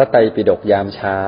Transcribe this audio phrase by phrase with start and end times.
[0.00, 1.18] ระไตรปิฎกยามเช้า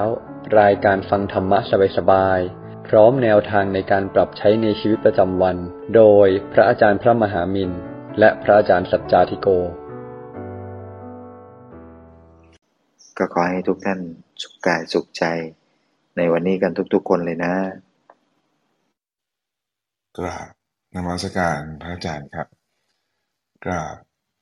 [0.61, 1.59] รายการฟังธรรมะ
[1.97, 5.57] สบายๆ พร้อมแนวทางในการปรับใช้ในชีวิตประจำวัน
[5.97, 7.71] โดยพระอาจารย์พระมหามิน
[8.19, 9.49] และพระอาจารย์สัจจาธิโก
[13.19, 14.01] ก็ขอให้ทุกท่าน
[14.43, 15.25] สุขกายสุขใจ
[16.17, 17.55] ในวันนี้กันทุกๆคนเลยนะ
[20.17, 20.49] กราบ
[20.95, 22.47] นมัสการพระอาจารย์ครับ
[23.65, 23.97] กราบ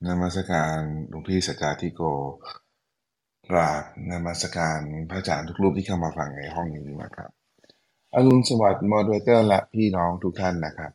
[0.07, 0.77] นมัสการ
[1.09, 2.01] หลวงพี่สัจจาธิโก
[3.49, 7.29] กราบนมัสการพระอาจารย์ทุกรูปที่เข้ามาฟังในห้องนี้นะครับ
[8.13, 10.91] อรุณสวัสดิ์ moderator และพี่น้องทุกท่านนะครับ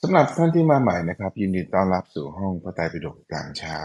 [0.00, 3.78] สำหรับท่านที่มาใหม่นะครับ ยินดีต้อนรับสู่ห้องพระไตรปิฎกยามเช้า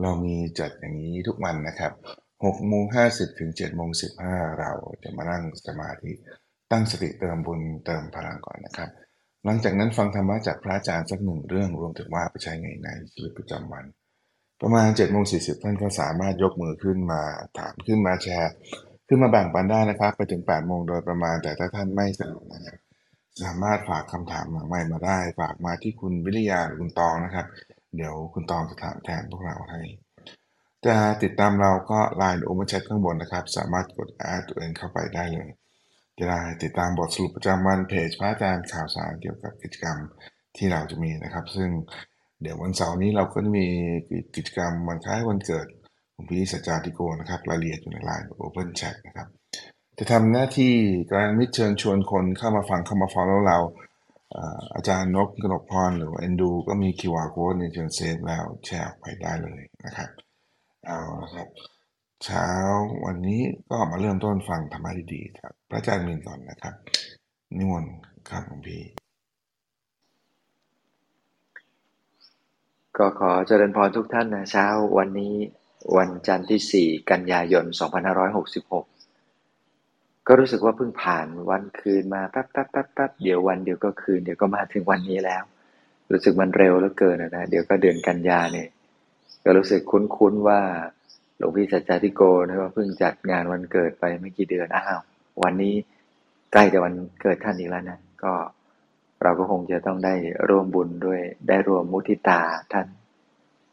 [0.00, 1.92] เรามีจัดอย่างนี้ทุกวันนะครับ
[2.30, 3.90] 6โมง50ถึง7โมง
[4.24, 6.12] 15 เราจะมานั่งสมาธิ
[6.70, 8.90] ตั้งสติเติมบุญเติมพลังก่อนนะครับ
[9.44, 13.84] หลังจากนั้นฟังธรรมะจากพระอาจารย์สักหนึ่งเรื่องรวมถึงว่าไปใช้ไงในชีวิตประจำวัน
[14.62, 17.22] ประมาณ7จ็ดโมงสีท่านก็สามารถยกมือขึ้นมา
[17.58, 18.52] ถามขึ้นมาแชร์
[19.08, 22.76] ขึ้นมาแบ่งปันได้นะครับ ไปถึง8ปดโมงโดยประมาณ แต่ถ้าท่านไม่สะดวกนะครับ
[23.42, 27.46] สามารถฝากคำถามหลังไมค์มาได้ ฝากมาที่คุณวิริยาหรือคุณตองนะครับ
[27.96, 29.80] เดี๋ยวคุณตองจะถามแทนพวกเราให้
[30.86, 35.48] จะติดตามเราก็ Line หรือ Open Chat ข้างบนนะครับ สามารถกดแอดตัวเองเข้าไปได้เลย
[36.18, 39.98] จะได้ติดตามบทสรุปประจำวันเพจพระอาจารย์ข่าวสารเกี่ยวกับกิจกรรม
[40.56, 41.70] ที่เราจะมีนะครับ ซึ่ง
[42.42, 43.66] เดี๋ยววันเสาร์นี้เราก็จะมี
[44.34, 45.66] กิจกรรมวันคล้ายวันเกิด
[46.14, 49.28] ของพี่สัจจาธิโกนะครับ รายละเอียดอยู่ใน Line Open Chat นะครับ
[49.98, 50.72] จะทำหน้าที่
[51.10, 53.58] การมิตรเชิญชวนคนเข้ามาฟังเข้ามา follow เรา
[54.74, 60.10] อาจารย์นกกนกพรหรือเอนดู ก็มี QR code ในเชิญเซฟแล้วแชร์ออกไปได้เลยนะครับ
[60.86, 61.48] เอาละครับ
[62.24, 62.48] เช้า
[63.04, 66.74] วันนี้ก็มาเริ่มต้นฟังธรรมะดีๆครับพระอาจารย์มินก่อนนะครับ
[67.58, 67.94] นิมนต์
[68.30, 68.82] ครับหลวงพี่
[72.98, 74.66] ก็ขอเจริญพรทุกท่านนะเช้า
[74.98, 75.34] วันนี้
[75.96, 77.64] วันจันทร์ที่ 4 กันยายน
[78.36, 85.42] 2566 ก็รู้สึกว่าเพิ่งผ่านวันคืนมาแป๊บแป๊บแป๊บแป๊บเดี๋ยววันเดี๋ยวก็คืนเดี๋ยวก็มาถึงวันนี้แล้ว
[86.10, 88.68] รู้สึกมันเร็วเหลือเกินนะเดี๋ยวก็เดือนกันยาเนี่ย
[89.44, 90.60] ก็รู้สึกคุ้นๆว่า
[91.38, 95.02] หลวงพี่สัจจาธิโกนะว่าเพิ่งจัดงานวันเกิดไปไม่กี่เดือนอ้าว
[95.42, 95.74] วันนี้
[96.52, 98.32] ใกล้จะวันเกิดท่านอีกแล้วนะก็
[99.22, 100.14] เราก็คงจะต้องได้
[100.48, 102.40] ร่วมบุญด้วย ได้ร่วมมุทิตา
[102.72, 102.86] ท่าน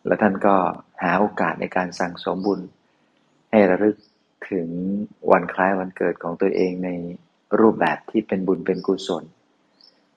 [0.05, 0.55] แล้วท่านก็
[1.03, 2.59] หาโอกาสในการสั่งสมบุญ
[3.51, 3.95] ให้ระลึก
[4.51, 4.67] ถึง
[5.31, 6.89] วันคล้ายวันเกิดของตัวเองใน
[7.59, 9.23] รูปแบบที่เป็นบุญเป็นกุศล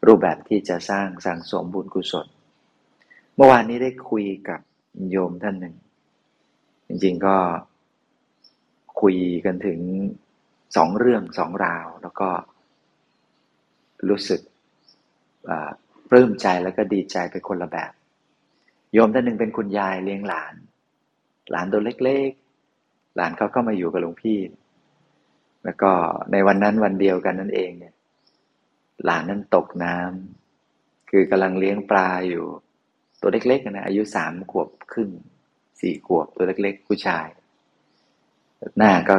[0.07, 2.27] รูปแบบที่จะสร้างสั่งสมบุญกุศล
[3.35, 4.61] เมื่อวานนี้ได้คุยกับ
[5.11, 5.75] โยมท่านหนึ่ง
[6.89, 7.37] จริงๆก็
[9.01, 9.81] คุยกันถึง
[10.77, 12.29] สองเรื่องสองราว แล้วก็
[14.09, 14.41] รู้สึก
[16.11, 17.93] ปลื้มใจแล้วก็ดีใจไปคนละแบบ
[18.93, 20.55] โยมท่านหนึ่งเป็นคุณยายเลี้ยงหลาน
[21.51, 24.39] หลานตัวเล็กๆ หลานเขาก็มาอยู่กับหลวงพี่
[25.65, 25.91] แล้วก็
[26.33, 27.95] ในวันนั้นวันเดียวกันนั่นเองเนี่ย
[29.05, 32.45] หลานนั้นตกน้ำคือกำลังเลี้ยงปลาอยู่
[33.21, 35.11] ตัวเล็กๆนะอายุสามขวบครึ่ง
[35.81, 37.27] สี่ขวบตัวเล็กๆ ผู้ชาย
[38.79, 39.15] หน้าก็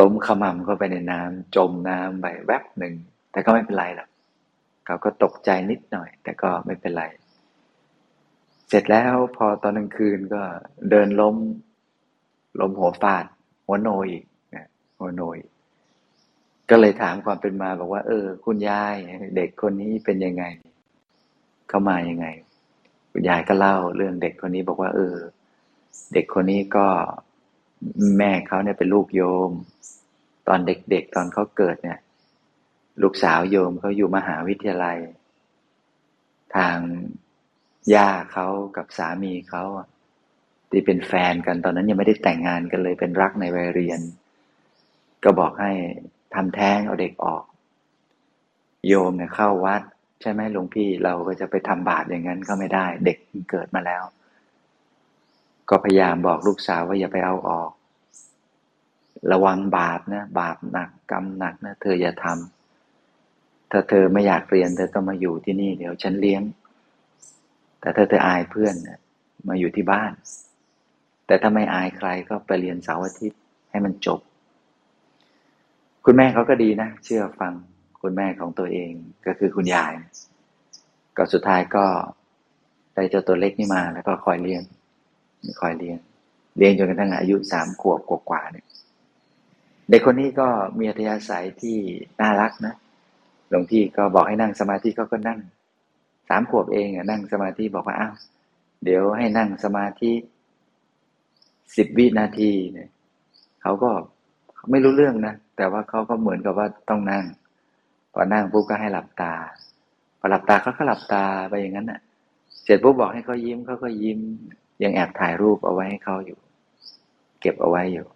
[0.00, 2.94] ล้มขมำเข้าไปในน้ำจมน้ำไปแวบหนึ่ง
[3.32, 4.08] แต่ก็ไม่เป็นไรหรอก
[4.88, 7.04] เขาก็ตกใจนิดหน่อย แต่ก็ไม่เป็นไร
[8.68, 10.42] เสร็จแล้วพอตอนกลางคืนก็
[10.90, 11.36] เดินล้ม
[12.60, 13.24] ล้มหัวฟาด
[13.66, 14.66] หัวโนยอีกนะ
[14.98, 15.36] หัวโนย
[16.70, 18.94] ก็เลยถามความเป็นมาบอกว่า เออ คุณยาย
[19.36, 20.44] เด็กคนนี้เป็นยังไง
[21.68, 22.26] เข้ามายังไง
[23.12, 25.16] คุณยายก็เล่าเรื่องเด็กคนนี้บอกว่า เออ
[26.14, 26.86] เด็กคนนี้ก็
[28.18, 29.50] แม่เขาเนี่ยเป็นลูกโยม
[30.48, 31.98] ตอนเด็กๆตอนเขาเกิดเนี่ย
[33.02, 34.98] ลูกสาวโยมเขาอยู่มหาวิทยาลัย
[36.56, 36.78] ทาง
[37.94, 39.64] ย่าเขากับสามีเขา
[40.70, 44.00] ที่เป็นแฟนกันตอนนั้นยังไม่ได้แต่งงานกันเลยเป็นรักในวัยเรียน
[45.24, 45.72] ก็บอกให้
[46.34, 47.44] ทำแท้งเอาเด็กออก
[48.88, 49.82] โยมเนี่ยเข้าวัด
[50.20, 53.18] ใช่ไหมหลวงพี่เราก็จะไปทำบาปอย่างนั้นก็ไม่ได้ เด็ก
[53.50, 54.02] เกิดมาแล้ว
[55.70, 57.70] ก็พยายามบอกลูกสาวว่าอย่าไปเอาออก
[59.32, 62.57] ระวังบาปนะ บาปหนักกรรมหนักนะ เธออย่าทำ
[63.70, 66.42] ถ้าเธอไม่อยากเรียน เธอต้องมาอยู่ที่นี่เดี๋ยวฉันเลี้ยง
[67.80, 68.74] แต่ถ้าเธออายเพื่อน
[69.48, 70.12] มาอยู่ที่บ้าน
[71.26, 74.20] แต่ถ้าไม่อายใครก็ไปเรียนเสาร์อาทิตย์ให้มันจบ
[76.04, 77.52] คุณแม่เขาก็ดีนะ เชื่อฟัง
[78.02, 78.92] คุณแม่ของตัวเอง
[79.26, 79.92] ก็คือคุณยาย
[81.16, 81.84] ก็สุดท้ายก็
[82.94, 84.62] ได้เจ้าตัวเล็กนี่มา แล้วก็คอยเลี้ยง
[85.60, 85.98] คอยเลี้ยง
[86.56, 88.66] เลี้ยงจนกระทั่งอายุสามขวบกว่าๆเนี่ย
[89.90, 90.48] เด็กคนนี้ก็
[90.78, 91.76] มีอัธยาศัยที่
[92.20, 92.74] น่ารักนะ
[93.50, 95.38] หลวงพี่ก็บอกให้นั่งสมาธิเขาก็นั่ง
[96.28, 98.14] สามขวบเองอะนั่งสมาธิบอกว่าอ้าว
[98.84, 100.12] เดี๋ยวให้นั่งสมาธิ
[101.76, 102.88] สิบวินาทีเนี่ย
[103.62, 103.90] เขาก็
[104.70, 107.24] ไม่รู้เรื่องนะแต่ว่าเขาก็เหมือนกับว่าต้องนั่ง
[108.12, 109.34] พอนั่งปุ๊บก็ให้หลับตา
[110.18, 112.00] พอหลับตาเขาก็หลับตาไปอย่างนั้นน่ะ
[112.64, 114.18] เสร็จปุ๊บบอกให้เขายิ้มเขาก็ยิ้ม
[114.82, 116.38] ยังแอบถ่ายรูปเอาไว้ให้เขาอยู่
[117.40, 118.06] เก็บเอาไว้อยู่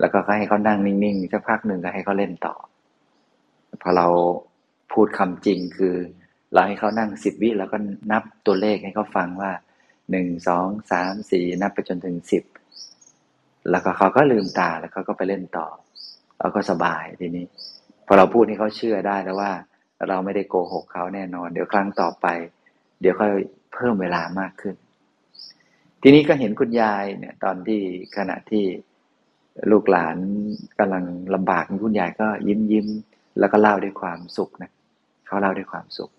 [0.00, 2.54] แล้วก็ให้เขานั่งนิ่งๆสักพักหนึ่งก็ให้เขาเล่นต่อ
[3.82, 4.06] พอเรา
[4.92, 5.94] พูดคำจริงคือ
[6.52, 7.76] เราให้เขานั่งสิบวิแล้วก็
[8.12, 9.52] นับตัวเลขให้เขาฟังว่า
[10.10, 12.44] หนึ่งสองสามสี่นับไปจนถึงสิบ
[13.70, 15.66] แล้วก็เขาก็ลืมตาแล้วเขาก็ไปเล่นต่อ
[16.38, 17.44] เราก็สบายทีนี้
[18.06, 19.52] พอเราพูดให้เขาเชื่อได้แล้วว่า
[20.08, 22.26] เราไม่ได้โกหกเขาแน่นอน เดี๋ยวครั้งต่อไป
[23.00, 23.32] เดี๋ยวค่อย
[23.74, 24.74] เพิ่มเวลามากขึ้น
[26.02, 27.80] ทีนี้ก็เห็นคุณยายเนี่ย ตอนที่
[28.16, 28.64] ขณะที่
[29.70, 30.16] ลูกหลาน
[30.78, 31.04] กำลัง
[31.34, 32.86] ลำบากคุณยายก็ยิ้มยิ้ม
[33.38, 34.70] แล้วก็เล่าด้วยความสุขนะ
[35.32, 36.10] เขาเล่าด้วยความสุข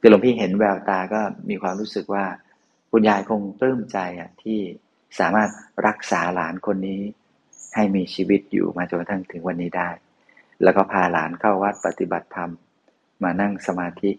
[0.00, 1.20] คือหลวงพี่เห็นแววตาก็
[1.50, 2.24] มีความรู้สึกว่า
[2.90, 4.58] คุณยายคงปลื้มใจอะที่
[5.18, 5.48] สามารถ
[5.86, 7.00] รักษาหลานคนนี้
[7.74, 9.90] ให้มีชีวิตอยู่มาจนกระทั่งถึงวันนี้ได้
[10.62, 12.50] แล้วก็พาหลานเข้าวัดปฏิบัติธรรม
[13.22, 14.10] มานั่งสมาธิ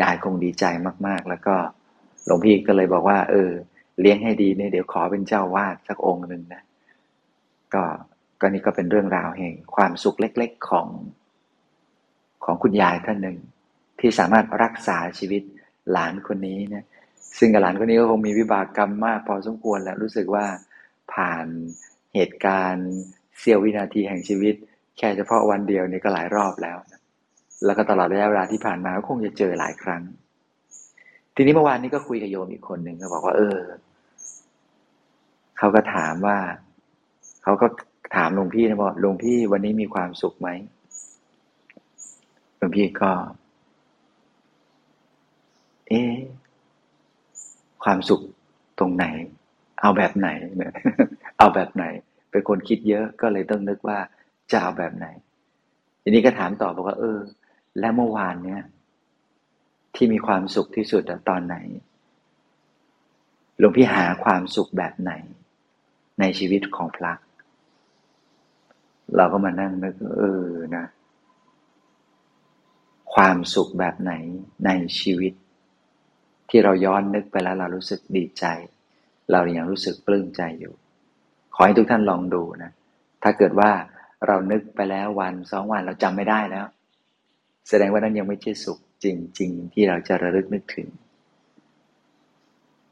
[0.00, 0.64] ยายคงดีใจ
[1.06, 1.54] มาก ๆ แล้วก็
[2.26, 3.50] หลวงพี่ก็เลยบอกว่า เออ
[4.00, 6.62] เลี้ยงให้ดีเนี่ยเดี๋ยวขอเป็นเจ้าวาดสักองค์หนึ่งนะ
[7.74, 7.84] ก็
[8.40, 10.88] ก็นี่ก็เป็นเรื่องราวแห่งความสุขเล็ก ๆ ของ
[12.44, 13.36] ของคุณยายท่านหนึ่ง
[14.00, 15.42] ที่สามารถรักษาชีวิต
[15.92, 16.86] หลานคนนี้นะ
[17.38, 20.44] ซึ่งหลานคนนี้ก็คงมีวิบากกรรมมากพอสมควรแล้วรู้สึกว่า
[21.12, 21.46] ผ่าน
[22.14, 22.90] เหตุการณ์
[23.38, 24.54] เสี้ยววินาทีแห่งชีวิต
[24.98, 27.00] แค่เฉพาะวันเดียวนี่ก็หลายรอบแล้วนะ
[27.64, 30.02] แล้วก็ตลอดระยะเวลาที่ผ่านมาก็คงจะเจอหลายครั้ง
[31.34, 33.58] ทีนี้เมื่อวานนี้ก็คุยกับโยมอีกคนหนึ่งก็บอกว่า เออ
[35.58, 36.38] เขาก็ถามว่า
[37.42, 37.66] เขาก็
[38.16, 40.48] ถามหลวงพี่นะบอกหลวงพี่วันนี้มีความสุขไหม
[42.64, 43.12] ลวงพี่ก็
[45.88, 46.02] เอ๊
[47.84, 48.20] ความสุข
[48.78, 49.06] ตรงไหน
[49.80, 50.72] เอาแบบไหนเนี่ย
[51.38, 51.84] เอาแบบไหน
[52.30, 53.98] เป็นคนคิดเยอะก็เลยต้องนึกว่า
[54.52, 55.06] จะเอาแบบไหน
[56.02, 57.18] ทีนี้ก็ถามต่อบอกว่า เออ
[57.78, 58.62] และเมื่อวานเนี้ย
[59.94, 61.56] ที่มีความสุขที่สุดตอนไหน
[63.58, 65.12] หลวงพี่หาความสุขแบบไหน
[66.20, 67.12] ในชีวิตของพระ
[69.16, 70.84] เราก็มานั่งนึกเออนะ
[73.14, 74.12] ความสุขแบบไหน
[74.66, 74.70] ใน
[75.00, 75.32] ชีวิต
[76.48, 78.44] ที่เราย้อนนึกไปแล้วเรารู้สึกดีใจ
[79.32, 80.74] เรายังรู้สึกปลื้มใจอยู่
[81.54, 82.70] ขอให้ทุกท่านลองดูนะ
[83.22, 83.70] ถ้าเกิดว่า
[84.26, 86.66] เรานึกไปแล้ววันสองวันเราจำไม่ได้แล้ว
[87.68, 89.06] แสดงว่านั้นยังไม่ใช่สุขจ
[89.40, 90.88] ริง ๆ ที่เราจะระลึกนึกถึง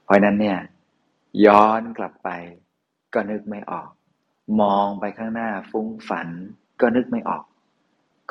[0.05, 0.59] เพราะนั้นเนี่ย
[1.47, 2.29] ย้อนกลับไป
[3.15, 3.91] ก็นึกไม่ออก
[4.61, 6.29] มองไปข้างหน้าฟุ้งฝัน
[6.81, 7.45] ก็นึกไม่ออก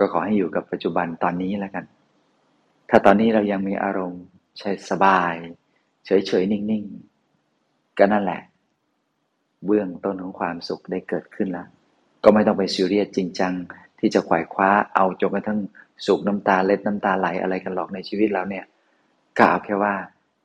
[0.02, 1.86] ก็ขอให้อยู่กับปัจจุบันตอนนี้แล้วกัน
[2.90, 4.24] ถ้าตอนนี้เรายังมีอารมณ์
[4.60, 5.34] ใช้สบาย
[6.06, 8.42] เฉยๆ นิ่งๆ ก็นั่นแหละ
[9.66, 11.68] เบื้องต้นของความสุขได้เกิดขึ้นแล้ว
[12.24, 13.54] ก็ไม่ต้องไปซีเรียสจริงจัง
[14.00, 15.60] ที่จะขวายคว้าเอาจนกระทั่ง
[16.06, 18.66] สุขน้ำตาเล็ดน้ำตาไหลอะไรกันหรอกในชีวิตเราเนี่ย
[19.38, 19.94] ก็เอาแค่ว่า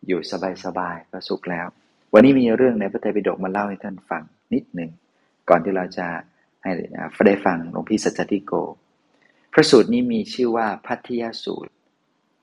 [0.06, 0.20] อยู่
[0.64, 1.66] สบายๆก็สุขแล้ว
[2.12, 4.90] วันนี้มีเรื่องในพระไตรปิฎกมาเล่าให้ท่านฟังนิดหนึ่ง
[5.48, 6.06] ก่อนที่เราจะ
[6.62, 6.70] ให้
[7.26, 8.52] ได้ฟังหลวงพี่สัจติโก
[9.58, 11.72] พระสูตรนี้มีชื่อว่าพัทยสูตร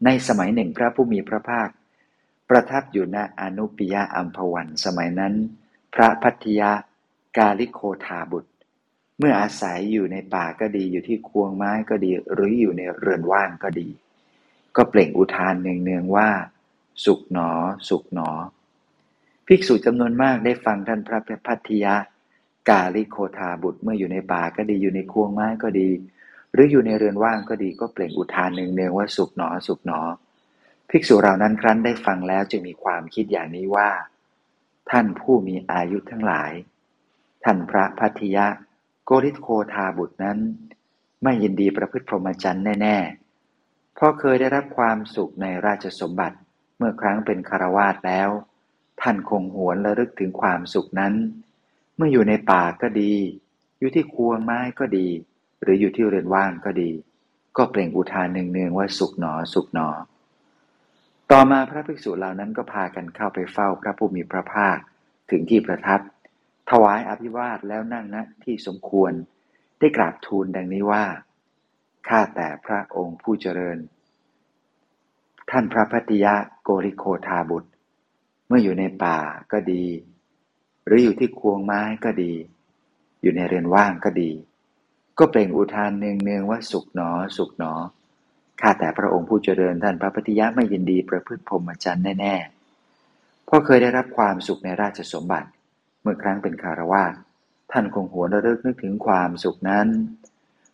[0.06, 1.70] ในสมัยหนึ่งพระผู้มีพระภาค
[2.50, 5.34] ประทับอยู่ณอนุปิยะอัมพวัน สมัยนั้น
[5.94, 6.72] พระพัทยา
[7.38, 8.52] กาลิโคธาบุตร
[9.20, 13.88] เมื่ออาศัยอยู่ในป่าก็ดีอยู่ที่ควงไม้ก็ดี หรืออยู่ในเรือนว่างก็ดี
[14.76, 16.30] ก็เปล่งอุทานเนืองๆว่า
[17.06, 17.50] สุขหนอ
[17.90, 18.30] สุขหนอ
[19.48, 21.96] ภิกษุจำนวนมากได้ฟังท่านพระพัทยา
[22.70, 25.90] กาลิโคธาบุตรเมื่ออยู่ในป่าก็ดีอยู่ในควงไม้ก็ดี
[26.54, 30.02] หรืออยู่ในเรือนว่างก็ดีก็เปล่งอุทานหนึ่งเนืองว่าสุขหนอสุขหนอ
[30.90, 33.90] ภิกษุเหล่านั้นครั้นได้ฟังแล้วจึงมีความคิดอย่างนี้ว่า
[34.90, 36.52] ท่านผู้มีอายุทั้งหลาย
[37.44, 38.48] ท่านพระพัทยะ
[39.06, 40.40] โกริโคธาบุตรนั้น
[41.24, 46.38] ไม่ยินดีประพฤติพรหมจรรย์แน่ๆเพราะเคยได้รับความสุขในราชสมบัติ
[46.78, 48.30] เมื่อครั้งเป็นคารวาสแล้ว
[49.02, 51.14] ท่านคงหวนระลึกถึงความสุขนั้น
[51.96, 53.14] เมื่ออยู่ในป่าก็ดี
[53.80, 55.08] อยู่ที่ควงไม้ก็ดี
[55.64, 56.92] หรืออยู่ที่เรือนว่างก็ดี
[57.58, 59.90] ก็เปล่งอุทานหนึ่งเนืองว่าสุขหนอ สุขหนอ
[61.32, 64.78] ต่อมาพระภิกษุเหล่านั้นก็พากันเข้าไปเฝ้าพระผู้มีพระภาค
[65.32, 66.00] ถึงที่ประทับ
[66.70, 69.14] ถวายอภิวาทแล้วนั่งณที่สมควร
[69.80, 71.04] ได้กราบทูลดังนี้ว่า
[72.08, 73.78] ข้าแต่พระองค์ผู้เจริญ
[75.50, 77.70] ท่านพระพัติยะโกริโคทาบุตร
[78.48, 79.18] เมื่ออยู่ในป่า
[79.52, 79.86] ก็ดี
[80.86, 82.34] หรืออยู่ที่ควงไม้ก็ดี
[83.22, 84.32] อยู่ในเรือนว่างก็ดี
[85.20, 87.74] ก็เปล่งอุทานเนืองๆว่าสุขหนอ สุขหนอ
[88.62, 95.50] ข้าแต่พระองค์ผู้เจริญท่านพระปฏิยะไม่ยินดีประพฤติพรหมจรรย์แน่ๆเพราะเคยได้รับความสุขในราชสมบัติ
[96.02, 97.14] เมื่อครั้งเป็นคารวาส
[97.72, 99.88] ท่านคงหวนระลึกนึกถึงความสุขนั้น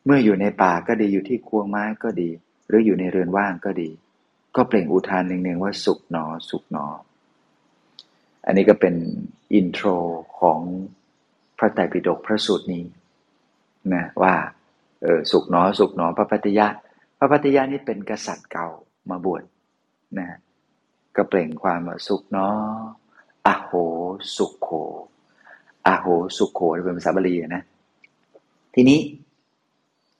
[0.05, 2.29] เมื่ออยู่ในป่าก็ดีอยู่ที่ควงไม้ก็ดี
[2.67, 3.89] หรืออยู่ในเรือนว่างก็ดี
[4.55, 6.85] ก็เปล่งอุทานหนึ่งๆว่าสุขหนอ สุขหนอ
[8.45, 8.95] อันนี้ก็เป็น
[9.53, 9.87] อินโทร
[10.39, 10.59] ของ
[11.57, 12.83] พระไตรปิฎกพระสูตรนี้
[13.93, 14.33] นะว่า
[15.03, 16.67] เออสุขหนอสุขหนอพระพัทยะ
[17.17, 18.67] พระพัทยะนี่เป็นกษัตริย์เก่า
[19.09, 19.43] มาบวช
[20.17, 20.27] นะ
[21.15, 22.47] ก็เปล่งความว่าสุขหนอ
[23.47, 23.71] อโห
[24.37, 24.69] สุขโข
[25.87, 26.07] อโห
[26.37, 27.63] สุขโขเป็นภาษาบาลีนะ
[28.75, 28.99] ทีนี้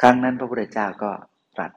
[0.01, 1.11] ครั้งนั้นพระพุทธเจ้าก็
[1.57, 1.71] ตรัส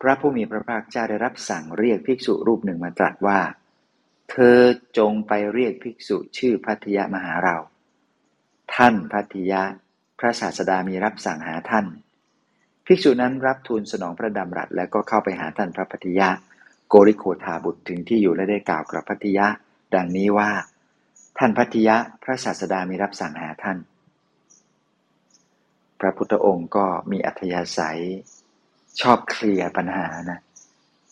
[0.00, 3.40] พระผู้มีพระภาคเจ้าได้รับสั่งเรียกภิกษุรูปหนึ่งมาตรัสว่า
[4.30, 4.58] เธอ
[4.98, 7.56] จงไปเรียกภิกษุชื่อพัทยามาหาเรา
[8.74, 9.62] ท่านพัทยา
[10.18, 11.86] พระศาสดามีรับสั่งหาท่าน
[12.86, 16.28] ภิกษุนั้นรับทูลสนองพระดำรัสแล้วก็เข้าไปหาท่านพระพัทยา
[16.88, 19.46] โกริโคธาบุตรถึงที่อยู่และได้กล่าวกับพัทยา
[19.94, 20.50] ดังนี้ว่า
[21.38, 23.78] ท่านพัทยะพระศาสดามีรับสั่งหาท่าน
[26.00, 28.00] พระพุทธองค์ก็มีอัธยาศัย
[29.00, 30.40] ชอบเคลียร์ปัญหานะ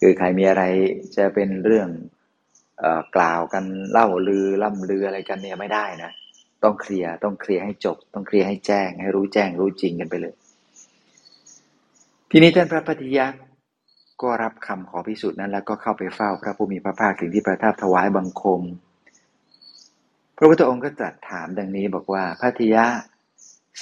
[0.01, 0.63] คือใครมีอะไร
[1.17, 1.89] จะเป็นเรื่อง
[2.83, 2.85] อ
[3.17, 6.13] กล่าวกันเล่าลือล่ำลืออะไรกันเนี่ยไม่ได้นะ
[6.67, 10.35] ต้องเคลียร์ต้องเคลียร์ให้จบ ต้องเคลียร์ให้แจ้ง ให้รู้แจ้งรู้จริงกันไปเลย
[12.31, 13.27] ทีนี้ท่านพระพัทยะ
[14.23, 18.63] ก็รับคำขอพิสูจน์นั้น แล้วก็เข้าไปเฝ้าพระผู้มีพระภาคถึงที่ประทับถวายบังคม
[20.37, 22.85] พระพุทธองค์ก็ตรัสถามดังนี้บอกว่าพัทยะ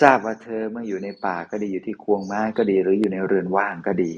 [0.00, 4.12] ทราบว่าเธอเมื่ออยู่ในป่าก็ดีอยู่ที่ควงไม้ก็ดีหรืออยู่ในเรือนว่างก็ดี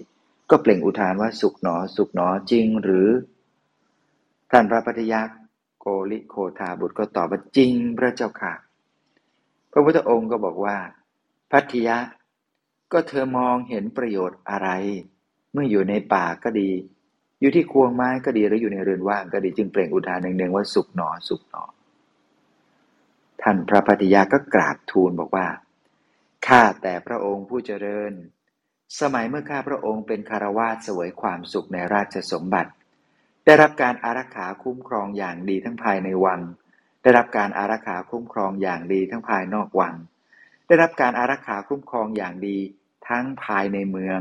[0.51, 3.09] ก็เปล่งอุทานว่าสุขหนอ สุขหนอจริงหรือ
[4.51, 5.21] ท่านพระพัทยะ
[5.89, 8.55] โกลิโคธาบุตรก็ตอบว่าจริงพระเจ้าค่ะ
[9.73, 10.77] พระพุทธองค์ก็บอกว่า
[11.51, 11.99] พัทยะ
[12.93, 14.69] ก็เธอมองเห็นประโยชน์อะไร
[15.53, 16.71] เมื่ออยู่ในป่าก็ดี
[17.41, 21.65] อยู่ที่ควงไม้ก็ดีหรืออยู่ในเรือนว่างก็ดีจึงเปล่งอุทานหนึ่งๆว่าสุขหนอสุขหนอ
[23.43, 25.47] ท่านพระปฏิยาก็กราบทูลบอกว่า
[26.47, 28.13] ข้าแต่พระองค์ผู้เจริญ
[29.01, 32.73] สมัยเมื่อข้าพระองค์เป็นคารวาสเสวยความสุขในราชสมบัติ
[33.47, 36.41] ได้รับการอารักขาคุ้มครองอย่างดีทั้งภายในวัง
[37.03, 39.95] ได้รับการอารักขาคุ้มครองอย่างดีทั้งภายนอกวัง
[40.67, 42.59] ได้รับการอารักขาคุ้มครองอย่างดี
[43.09, 44.21] ทั้งภายในเมือง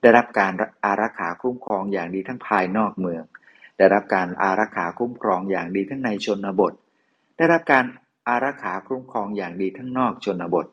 [0.00, 0.52] ได้รับการ
[0.84, 3.22] อารักขาคุ้มครองอย่างดีทั้งภายนอกเมือง
[3.78, 6.72] ได้รับการอารักขาคุ้มครองอย่างดีทั้งในชนบท
[7.36, 7.84] ได้รับการ
[8.28, 10.66] อารักขาคุ้มครองอย่างดีทั้งนอกชนบท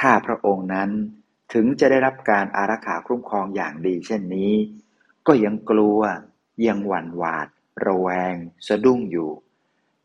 [0.00, 0.90] ข้าพระองค์นั้น
[1.52, 4.52] ถึงจะได้รับการอารักขาคุ้มครองอย่างดีเช่นนี้
[5.26, 6.00] ก็ยังกลัว
[6.66, 7.48] ยังหวั่นหวาด
[7.86, 8.34] ระแวง
[8.66, 9.30] สะดุ้งอยู่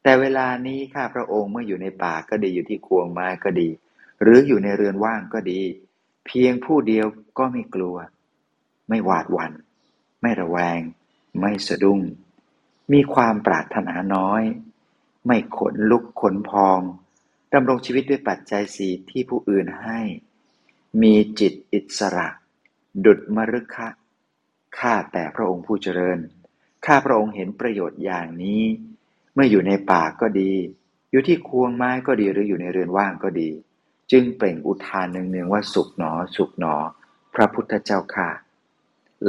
[0.03, 3.69] แต่เวลานี้ข้าพระองค์เมื่ออยู่ในป่าก็ดีอยู่ที่ควงไม้ก็ดี
[4.21, 5.61] หรืออยู่ในเรือนว่างก็ดี
[6.25, 7.05] เพียงผู้เดียว
[7.37, 7.97] ก็ไม่กลัว
[8.89, 9.53] ไม่หวาดหวัน่น
[10.21, 10.79] ไม่ระแวง
[11.39, 11.99] ไม่สะดุ้ง
[12.93, 14.43] มีความปรารถนาน้อย
[15.25, 16.79] ไม่ขนลุกขนพอง
[17.53, 19.99] ดำรงชีวิตด้วยปัจจัยสีที่ผู้อื่นให้
[21.01, 22.27] มีจิตอิสระ
[23.05, 23.87] ดุดมรุคะ
[24.77, 26.19] ข้าแต่พระองค์ผู้เจริญ
[26.85, 28.63] ข้าพระองค์เห็นประโยชน์อย่างนี้
[29.33, 30.53] เมื่ออยู่ในป่าก็ดี
[31.11, 33.49] อยู่ที่ควงไม้ก็ดีหรืออยู่ในเรือนว่างก็ดี
[34.11, 36.75] จึงเปล่งอุทานหนึ่งๆว่าสุขหนอ สุขหนอ
[37.35, 38.29] พระพุทธเจ้าค่ะ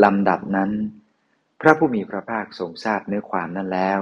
[0.03, 0.71] ลำดับนั้น
[1.61, 4.01] พระผู้มีพระภาคทรงทราบเนื้อความนั้นแล้ว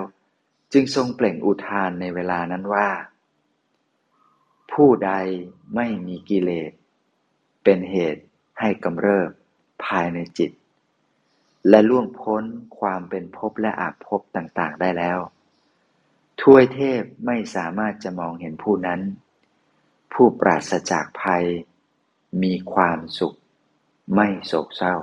[0.72, 2.88] จึงทรงเปล่งอุทานในเวลานั้นว่า
[4.72, 5.12] ผู้ใด
[5.76, 6.72] ไม่มีกิเลส
[7.64, 8.22] เป็นเหตุ
[8.60, 9.30] ให้กำเริบ
[9.84, 10.50] ภายในจิต
[11.68, 12.44] และล่วงพ้น
[12.78, 15.18] ความเป็นภพและอาภพต่างๆ ได้แล้ว
[16.40, 19.00] ทวยเทพไม่สามารถจะมองเห็นผู้นั้น
[20.12, 21.44] ผู้ปราศจากภัย
[22.42, 23.36] มีความสุข
[24.14, 24.94] ไม่โศกเศร้า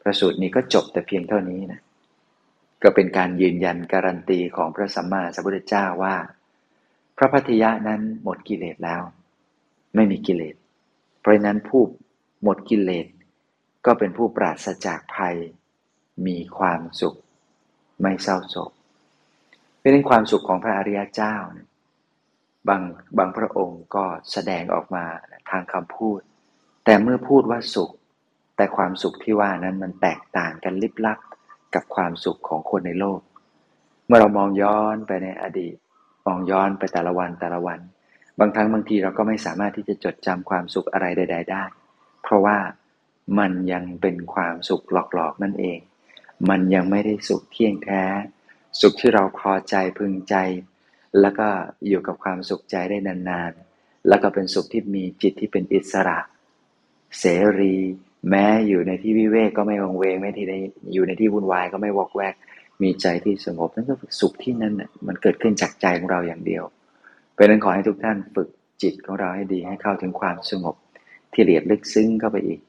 [0.00, 1.80] พระสูตรนี้ก็จบแต่เพียงเท่านี้นะ
[2.82, 6.16] ก็เป็นการยืนยันการันตีของพระสัมมาสัมพุทธเจ้าว่า
[7.16, 9.02] พระพัทยะนั้นหมดกิเลสแล้ว
[9.94, 10.54] ไม่มีกิเลส
[11.20, 11.82] เพราะนั้นผู้
[12.42, 13.06] หมดกิเลส
[13.86, 15.36] ก็เป็นผู้ปราศจากภัย
[16.26, 17.18] มีความสุข
[18.02, 18.70] ไม่เศร้าโศก
[19.82, 21.34] เป็นความสุขของพระอริยเจ้า
[22.68, 22.82] บาง
[23.18, 25.04] บางพระองค์ก็แสดงออกมา
[25.50, 26.20] ทางคำพูด
[26.84, 27.90] แต่เมื่อพูดว่าสุข
[28.56, 31.18] แต่ความสุขที่ว่านั้นมันแตกต่างกันลิบลับ
[31.74, 33.20] กับความสุขของคนในโลก
[34.06, 35.76] เมื่อเรามองย้อนไปในอดีต
[36.26, 37.80] มองย้อนไปแต่ละวันแต่ละวัน
[38.40, 41.64] บางครั้งบางทีเราก็ไม่สามารถที่จะจดจำความสุขอะไรใด ๆ ได้
[42.22, 42.56] เพราะว่า
[43.38, 45.78] มันยังเป็นความสุขหลอกๆนั่นเอง
[46.50, 48.04] มันยังไม่ได้สุขเที่ยงแท้
[48.80, 50.34] สุขที่เราพอใจพึงใจ
[51.20, 51.48] แล้วก็
[51.88, 56.18] อยู่กับความสุขใจได้นานๆ แล้วก็เป็นสุขที่มีจิตที่เป็นอิสระ
[57.18, 57.24] เส
[57.60, 57.76] รี
[58.30, 60.54] แม้อยู่ในที่วิเวกก็ไม่วงเวงแม้ที่ใน
[60.92, 62.34] อยู่ในที่วุ่นวายก็ไม่วอกแวก
[62.82, 66.64] มีใจที่สงบนั่นก็สุขที่นั่นน่ะมันเกิดขึ้นจากใจของเราอย่างเดียว
[67.34, 68.48] เป็นนั้นขอให้ทุกท่านฝึก
[68.82, 70.76] จิตของเราให้ดีให้เข้าถึงความสงบ
[71.32, 72.60] ที่ละเอียดลึกซึ้งเข้าไปอีก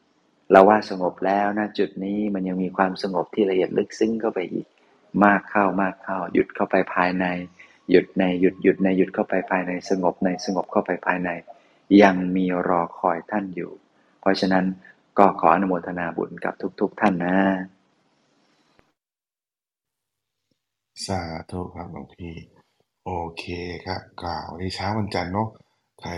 [0.51, 4.67] เราว่าสงบแล้วนะจุดนี้มันยังมีความสงบที่ละเอียดลึกซึ้งเข้าไปอีก
[5.23, 7.25] มากเข้ามากเข้า หยุดเข้าไปภายใน
[7.91, 11.29] หยุดในหยุดหยุดในหยุดเข้าไปภายในสงบในสงบเข้าไปภายใน
[12.03, 13.71] ยังมีรอคอยท่านอยู่
[14.21, 14.65] เพราะฉะนั้น
[15.17, 17.37] ก็ขออนุโมทนาบุญกับทุกๆท่านนะ
[21.05, 21.21] สา
[21.51, 22.33] ธุครับหลวงพี่
[23.05, 23.45] โอเค
[23.85, 25.49] ครับกล่าวในเช้าวันจันทร์เนาะ
[26.01, 26.11] ใคร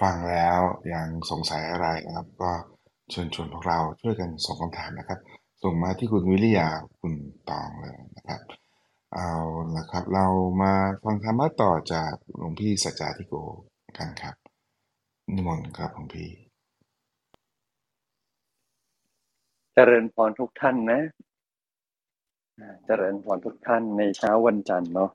[0.00, 0.58] ฟังแล้ว
[0.94, 2.52] ยังสงสัยอะไรนะครับก็
[3.10, 5.20] เชิญชวนพวกเราช่วยกันส่งคำถามนะครับ
[5.62, 6.68] ส่งมาที่คุณวิริยา
[7.00, 7.14] คุณ
[7.48, 8.40] ตองเลยนะครับ
[9.14, 9.30] เอา
[9.76, 10.26] ละครับ เรา
[10.62, 10.72] มา
[11.04, 13.34] ฟังธรรมะต่อจากหลวงพี่สัจจาธิโก
[13.98, 14.34] กันครับ
[15.34, 16.30] นิมนต์ครับหลวงพี่
[19.74, 21.02] เจริญพรทุกท่านนะ
[22.86, 25.10] เจริญพรทุกท่านในเช้าวันจันทร์เนาะ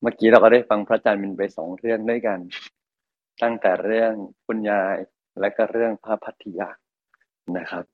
[0.00, 2.38] เมื่อกี้เราก็ได้ฟังพระอาจารย์มินไปสองเรื่องด้วยกัน
[3.42, 4.12] ตั้งแต่เรื่อง
[4.46, 4.96] คุณยาย
[5.40, 6.70] และก็เรื่องพระพัทธิยา
[7.58, 7.84] นะครับ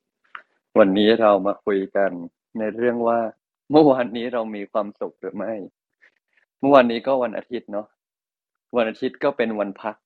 [0.78, 2.10] วันนี้เรามาคุยกัน
[2.58, 3.18] ในเรื่องว่า
[3.70, 5.52] เมื่อวานนี้เรามีความสุขหรือไม่
[6.60, 7.86] เมื่อวานนี้ก็วันอาทิตย์เนาะ
[8.76, 9.96] วันอาทิตย์ก็เป็นวันพัก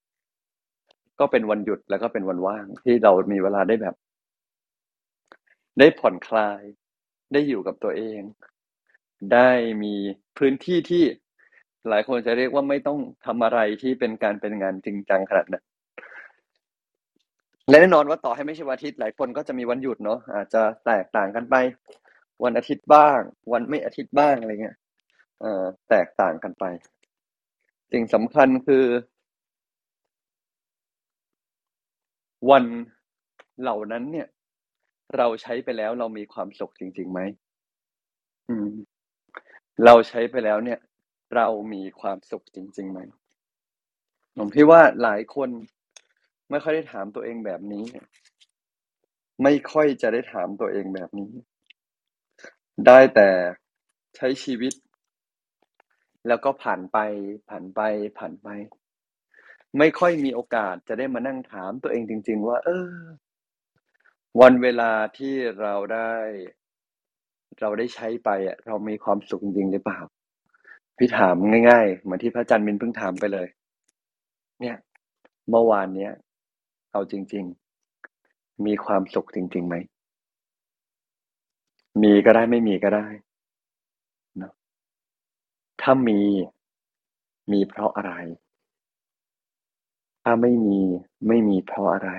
[1.20, 3.94] ก็เป็นวันหยุดแล้วก็เป็นวันว่างที่เรามีเวลาได้แบบ
[5.78, 6.60] ได้ผ่อนคลาย
[7.32, 8.20] ได้อยู่กับตัวเอง
[9.32, 9.50] ได้
[9.82, 9.94] มี
[10.38, 11.04] พื้นที่ที่
[11.88, 15.64] หลายคนจะเรียกว่าไม่ต้องทำอะไรที่เป็นการเป็นงานจริงจังขนาดนั้น
[17.68, 21.56] และแน่นอนว่าต่อให้ไม่ใช่วันอาทิตย์หลายคนก็จะมีวันหยุดเนาะอาจจะแตกต่างกันไป
[22.44, 23.20] วันอาทิตย์บ้าง
[23.52, 24.76] วันไม่อาทิตย์บ้างอะไรเงี้ย
[25.40, 26.64] เอ่อแตกต่างกันไป
[27.92, 28.84] สิ่งสำคัญคือ
[32.50, 32.64] วัน
[33.60, 34.28] เหล่านั้นเนี่ย
[35.16, 37.20] เราใช้ไปแล้วเรามีความสุขจริงๆไหม
[38.48, 38.70] อืม
[39.84, 40.78] เราใช้ไปแล้วเนี่ย
[41.36, 43.00] เรามีความสุขจริงๆไหม
[44.38, 45.50] ผมคิดว่าหลายคน
[46.50, 47.84] ไม่ค่อยได้ถามตัวเองแบบนี้
[49.42, 51.30] ไม่ค่อยจะได้ถามตัวเองแบบนี้
[52.86, 53.28] ได้แต่
[54.16, 54.72] ใช้ชีวิต
[56.28, 56.98] แล้วก็ผ่านไป
[57.48, 57.80] ผ่านไป
[58.18, 58.48] ผ่านไป
[59.78, 62.92] ไม่ค่อยมีโอกาสจะได้มานั่งถามตัวเองจริง ๆ ว่า เออ
[64.40, 66.14] วันเวลาที่เราได้
[67.60, 70.00] เราได้ใช้ไปอะเรามีความสุขจริงหรือเปล่า
[70.98, 71.34] พี่ถาม
[71.70, 73.48] ง่ายๆเหมือนที่พระอาจารย์มินเพิ่งถามไปเลย
[74.60, 74.76] เนี่ย
[75.48, 76.12] เมื่อวานเนี้ย
[76.94, 77.44] เอาจริง
[78.04, 79.74] ๆ มีความสุขจริงๆไหม
[82.02, 83.06] มีก็ได้ไม่มีก็ได้
[84.40, 84.52] นะ
[85.80, 86.20] ถ้ามี
[87.52, 88.12] มีเพราะอะไร
[90.22, 90.78] ถ้าไม่มี
[91.26, 92.10] ไม่มีเพราะอะไร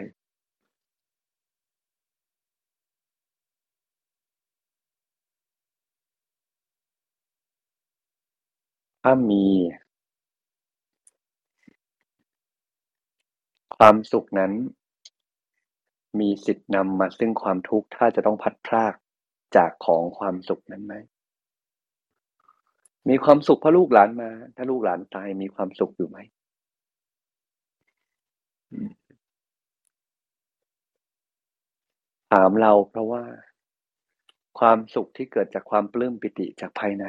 [9.01, 9.43] ถ้ามี
[13.77, 14.51] ความสุขนั้น
[16.19, 18.93] มีสิทธิ์นำมาซึ่งความทุกข์ถ้าจะต้องพัดพราก
[19.55, 20.95] จากของความสุขนั้นไหม
[23.09, 26.17] มีความสุขเพราะลูกหลานมา ถ้าลูกหลานตายมีความสุขอยู่ไหม
[28.71, 28.91] อืม
[32.31, 33.23] ถามเราเพราะว่า
[34.59, 37.05] ความสุขที่เกิดจากความปลื้มปิติจากภายใน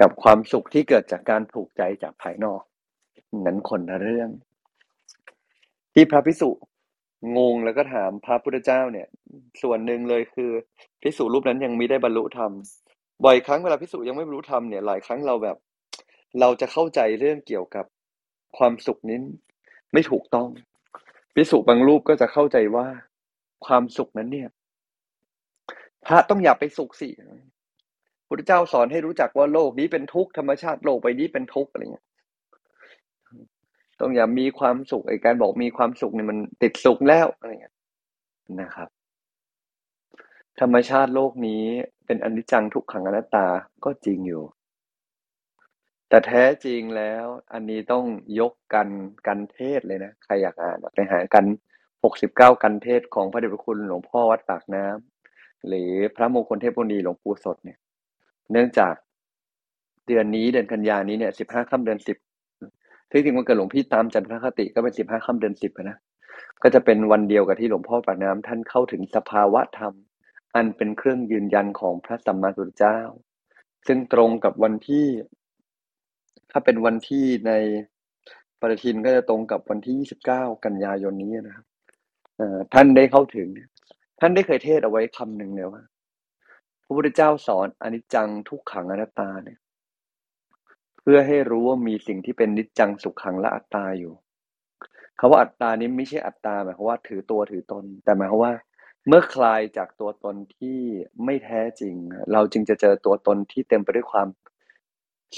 [0.00, 2.62] กับความสุขที่เกิดจากการถูกใจจากภายนอก
[3.46, 4.30] นั้นคนละเรื่อง
[5.94, 6.50] ที่พระภิกษุ
[7.38, 9.06] งงแล้วก็ถามพระพุทธเจ้าเนี่ย
[9.62, 10.50] ส่วนหนึ่งเลยคือ
[11.02, 12.52] ภิกษุรูปนั้นยังไมิได้บรรลุธรรม
[13.24, 15.56] บ่อยครั้งเวลาภิกษุยังไม่บรรลุธรรมเนี่ยหลายครั้งเราแบบ
[16.40, 17.86] เราจะเข้าใจเรื่องเกี่ยวกับ
[18.58, 19.18] ความสุขนี้
[19.92, 20.48] ไม่ถูกต้อง
[21.34, 22.86] ภิกษุบางรูปก็จะเข้าใจว่า
[23.66, 24.48] ความสุขนั้นเนี่ย
[26.06, 27.08] พระต้องอย่าไปสุขสิ
[28.28, 32.06] พุทธเจ้าสอนให้รู้จักว่าโลกนี้เป็นทุกข์ธรรมชาติโลกใบนี้เป็นทุกข์อะไรเงี้ย
[34.02, 37.74] ต้องอย่ามีความสุขไอ้การบอกมีความสุขเนี่ยมันติดสุขแล้วอะไรเงี้ย
[38.60, 38.88] นะครับ
[40.60, 41.64] ธรรมชาติโลกนี้
[42.06, 43.46] เป็นอนิจจังทุกขังอนัตตา
[43.84, 44.44] ก็จริงอยู่
[46.08, 48.04] แต่แท้จริงแล้ว อันนี้ต้อง
[48.40, 48.88] ยกกัน
[49.26, 51.44] กันเทศเลยนะใครอยากอ่านไปหากัน
[52.04, 57.78] หกสิบเก้ากันเทศของพระเดชพระคุณหลวงพ่อวัดปากน้ำหรือพระมงคลเทพบุณีหลวงปู่สดเนี่ย
[58.52, 58.94] เนื่องจาก
[60.06, 62.16] เดือนนี้เดือนกันยานี้เนี่ยสิบห้าค่ำเดือนสิบ
[63.12, 65.98] ที่จริงวันเกิดหลวงพี่ตามจันทรคติก็เป็นสิบห้าค่ำเดือนสิบนะ
[66.62, 69.94] ก็จะเป็นวันเดียวกับที่หลวงพ่อปากน้ำท่านเข้าถึงสภาวะธรรม
[70.54, 72.98] อันเป็นเครื่องยืนยันของพระสัมมาสัมพุทธเจ้า
[73.86, 75.06] ซึ่งตรงกับวันที่
[76.50, 77.52] ถ้าเป็นวันที่ใน
[78.60, 79.96] ปฏิทินก็จะตรงกับวันที่
[80.26, 81.66] 29 กันยายนนี้นะครับ
[82.74, 83.48] ท่านได้เข้าถึง
[84.20, 85.82] ท่านได้เคยเทศเอาไว้คำหนึ่งเนี่ยว่า
[86.84, 89.58] พระพุทธเจ้าสอนอนิจจังทุกขังอนัตตาเนี่ย
[91.02, 94.14] เพื่อให้รู้ว่ามีสิ่งที่เป็นนิจจังสุขขังและอัตตาอยู่
[95.18, 98.54] คาว่าอัตตานี้ไม่ใช่อัตตาหมายความว่าถือตัวถือตน แต่หมายความว่า
[99.08, 100.78] เมื่อคลายจากตัวตนที่
[101.24, 101.94] ไม่แท้จริง
[102.32, 104.28] เราจึงจะเจอตัวตนที่เต็มไปด้วยความ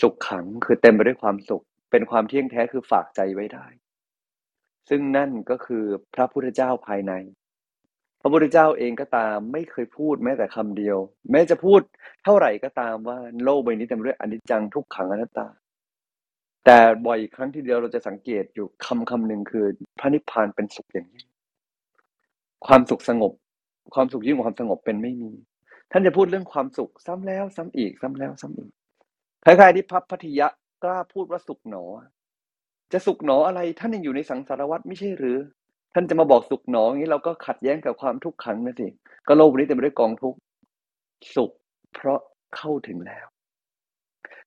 [0.01, 3.67] สุขขัง คือเต็มไปด้วยความสุข เป็นความเที่ยงแท้คือฝากใจไว้ได้
[4.89, 7.13] ซึ่งนั่นก็คือพระพุทธเจ้าภายใน
[8.25, 10.99] ระพุทธเจ้าเองก็ตามไม่เคยพูดแม้แต่คำเดียว
[11.31, 11.81] แม้จะพูด
[12.25, 15.47] เท่าไหร่ก็ตามว่าโลกใบนี้เต็มไปด้วยอนิจจังทุกขังอนัตตา
[16.65, 19.65] แต่บ่อยครั้งที่เดียวเราจะสังเกตอยู่คำคำหนึ่งคือ
[20.01, 21.25] พระนิพพานเป็นสุขอย่างนี้
[22.67, 23.33] ความสุขสงบ
[23.95, 25.31] ความสุขยิ่งกว่าความสงบเป็นไม่มี
[25.93, 28.71] ท่านจะพูดเรื่องความสุขซ้ำแล้วซ้ำอีกซ้ำแล้วซ้ำอีก
[29.45, 30.47] คล้ายๆที่พระพัทยะ
[30.83, 31.85] กล้าพูดว่าสุขหนอ
[32.93, 35.39] จะสุขหนออะไรท่านยังอยู่ในสังสารวัฏไม่ใช่หรือ
[35.95, 38.89] ท่านจะมาบอกสุขหนออย่างนี้เราก็ขัดแย้งกับความทุกข์ขังนะสิ
[39.27, 40.39] ก็โลกนี้เต็มไปด้วยกองทุกข์
[41.35, 41.51] สุข
[41.95, 42.21] เพราะ
[42.57, 43.27] เข้าถึงแล้ว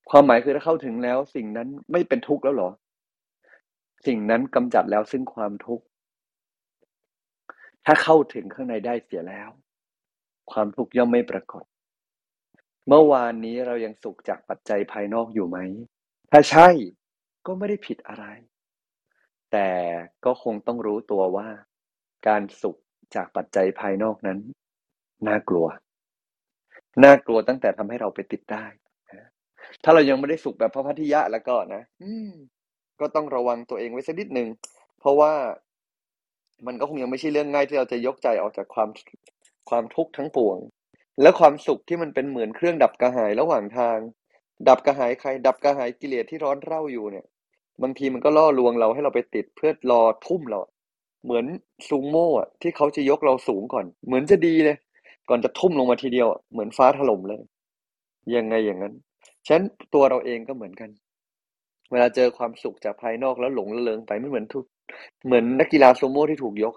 [0.09, 2.69] ความหมายคือถ้าเข้าถึงแล้ว สิ่งนั้นไม่เป็นทุกข์แล้วหรอ
[4.07, 5.83] สิ่งนั้นกำจัดแล้วซึ่งความทุกข์
[7.85, 9.49] ถ้าเข้าถึงข้างในได้เสียแล้ว
[10.51, 11.63] ความทุกข์ย่อมไม่ปรากฏ
[12.87, 15.57] เมื่อวานนี้เรายังสุขจากปัจจัยภายนอกอยู่ไหม
[16.31, 16.67] ถ้าใช่
[17.45, 18.25] ก็ไม่ได้ผิดอะไร
[19.51, 19.69] แต่
[20.25, 21.47] ก็คงต้องรู้ตัวว่า
[22.27, 22.77] การสุข
[23.15, 24.39] จากปัจจัยภายนอกนั้น
[25.27, 25.67] น่ากลัว
[27.03, 28.65] น่ากลัวตั้งแต่ทำให้เราไปติดได้
[29.83, 31.83] ถ้าเรายังไม่ได้สุขแบบพระพัทยะแล้วก็นะ
[32.99, 34.47] ก็ต้องระวังตัวเองไว้สักนิดหนึ่ง
[34.99, 35.33] เพราะว่า
[36.67, 38.89] มันก็คงยังไม่ใช่เรื่องง่ายที่เราจะยกใจออกจากความ
[39.69, 40.57] ความทุกข์ทั้งปวง
[41.21, 43.97] และความสุขที่มันเป็นเหมือนเครื่องดับกระหายระหว่างทาง
[44.67, 47.25] ดับกระหายใคร ดับกระหายกิเลสที่ร้อนเร่าอยู่เนี่ย
[47.81, 50.59] บางทีมันก็ล่อลวงเราให้เราไปติดเพื่อรอทุ่มเรา
[51.23, 51.45] เหมือน
[51.87, 54.77] ซูโม่อะที่เขาจะยกเราสูงก่อน เหมือนจะดีเลย
[55.29, 57.41] ก่อนจะทุ่มลงมาทีเดียวเหมือนฟ้าถล่มเลย
[58.35, 58.93] ยังไงอย่างนั้น
[59.45, 60.89] ฉะนั้นตัวเราเองก็เหมือนกัน
[61.91, 64.65] เวลาเจอความสุขจากภายนอกแล้วหลงระเริงไปไม่เหมือนทุก
[65.25, 66.73] เหมือนนักกีฬาโซโม่ที่ถูกยก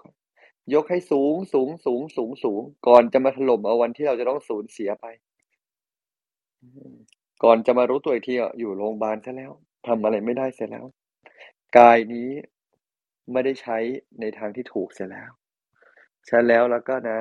[0.73, 5.05] ยกให้สูงสูงสูงสูงสูง ก่อนจะมาถล่มเอาวันที่เราจะต้องสูญเสียไป
[7.43, 9.51] ก่อนจะมารู้ตัวอีกทีอยู่โรงพยาบาลซะแล้ว
[9.87, 10.85] ทำอะไรไม่ได้เสียแล้ว
[11.77, 12.29] กายนี้
[13.31, 13.77] ไม่ได้ใช้
[14.19, 15.31] ในทางที่ถูกเสียแล้ว
[16.25, 17.19] ใช้แล้วแล้วก็นะ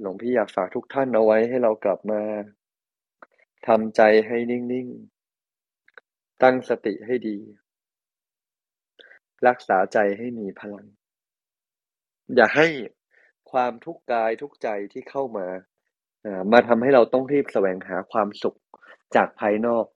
[0.00, 2.22] หลวงพี่อยากฝากทุกท่านเอาไว้ให้เรากลับมา
[3.68, 4.88] ทำใจให้นิ่ง
[5.64, 7.38] ๆ ตั้งสติให้ดี
[9.46, 10.86] รักษาใจให้มีพลัง
[12.34, 12.66] อย่าให้
[13.50, 15.46] ความทุกข์กายทุกใจที่เข้ามา
[16.52, 18.58] มาทำให้เราต้องรีบแสวงหาความสุข
[19.16, 19.86] จากภายนอก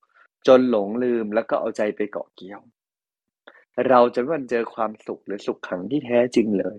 [0.47, 2.61] จนหลงลืมแล้วก็เอาใจไปเกาะเกี่ยว
[3.89, 6.77] เราจะไม่เจอความสุขหรือสุขขังที่แท้จริงเลย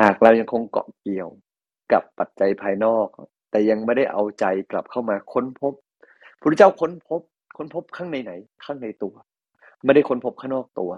[0.00, 1.28] หากเรายังคงเกาะเกี่ยว
[1.92, 3.08] กับปัจจัยภายนอก
[3.50, 5.74] แต่ยังไม่ได้เอาใจกลับเข้ามาค้นพบ
[6.40, 7.20] พระเจ้าค้นพบ
[7.56, 8.32] ค้นพบข้างในไหน
[8.64, 9.14] ข้างในตัว
[9.84, 10.90] ไม่ได้ค้นพบข้างนอกตัว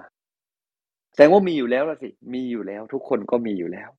[1.12, 3.90] แสดงว่ามีอยู่แล้วละสิ มีอยู่แล้ว ทุกคนก็มีอยู่แล้ว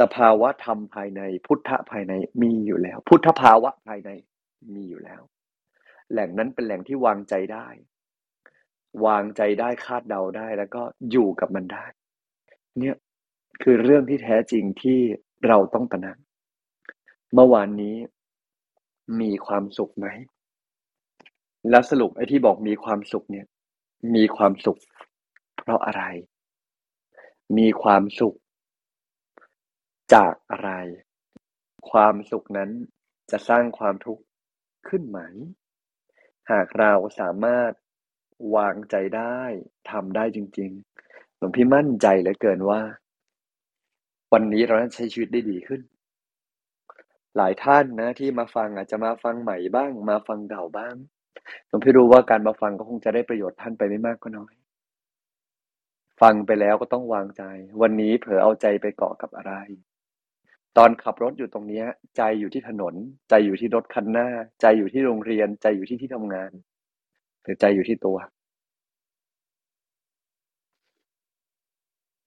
[0.00, 4.10] สภาวะธรรมภายใน พุทธะภายในมีอยู่แล้ว พุทธภาวะภายใน
[4.74, 5.20] มีอยู่แล้ว
[6.10, 7.66] แหล่งนั้นเป็นแหล่งที่วางใจได้
[9.06, 11.84] วางใจได้คาดเดาได้แล้วก็อยู่กับมันได้
[12.78, 12.96] เนี่ย
[13.62, 14.98] คือเรื่องที่แท้จริงที่
[15.46, 16.18] เราต้องตระหนัก
[17.34, 17.96] เมื่อวานนี้
[19.20, 20.06] มีความสุขไหม
[21.70, 23.46] แล้วสรุปไอ้ที่บอกมีความสุขเนี่ย
[24.14, 24.78] มีความสุข
[25.56, 26.02] เพราะอะไร
[27.58, 28.36] มีความสุข
[30.14, 30.70] จากอะไร
[31.90, 32.70] ความสุขนั้น
[33.30, 34.22] จะสร้างความทุกข์
[34.88, 35.18] ขึ้นไหม
[36.50, 37.72] หากเราสามารถ
[38.56, 39.40] วางใจได้
[39.90, 40.70] ทำได้จริง
[41.06, 42.80] ๆ หลวงพี่มั่นใจเหลือเกินว่า
[44.32, 45.80] วันนี้เราจะใช้ชีวิตได้ดีขึ้น
[47.36, 50.94] หลายท่านนะ ที่มาฟังอาจจะมาฟังใหม่บ้าง มาฟังเก่าบ้าง
[51.68, 54.54] ผมพี่รู้ว่าการมาฟังก็คงจะได้ประโยชน์ท่านไปไม่มากก็น้อย
[56.20, 57.42] ฟังไปแล้วก็ต้องวางใจ
[57.82, 59.54] วันนี้เผลอเอาใจไปเกาะกับอะไร
[60.76, 61.84] ตอนขับรถอยู่ตรงนี้
[62.16, 62.94] ใจอยู่ที่ถนน
[63.30, 64.28] ใจอยู่ที่รถคันหน้า
[64.60, 66.50] ใจอยู่ที่โรงเรียน ใจอยู่ที่ที่ทำงาน
[67.42, 68.18] หรือใจอยู่ที่ตัว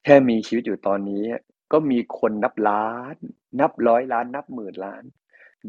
[0.03, 1.23] แค่มีชีวิตอยู่ตอนนี้
[1.71, 3.15] ก็มีคนนับล้าน
[3.59, 5.03] นับร้อยล้าน นับหมื่นล้าน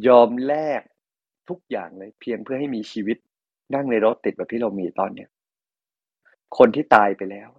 [0.06, 0.82] ยอมแลก
[1.48, 3.18] ทุกอย่างเลย เพียงเพื่อให้มีชีวิต
[3.74, 5.28] นั่งในรถติดแบบที่เรามีตอนเนี้ย
[6.58, 7.50] คนที่ตายไปแล้ว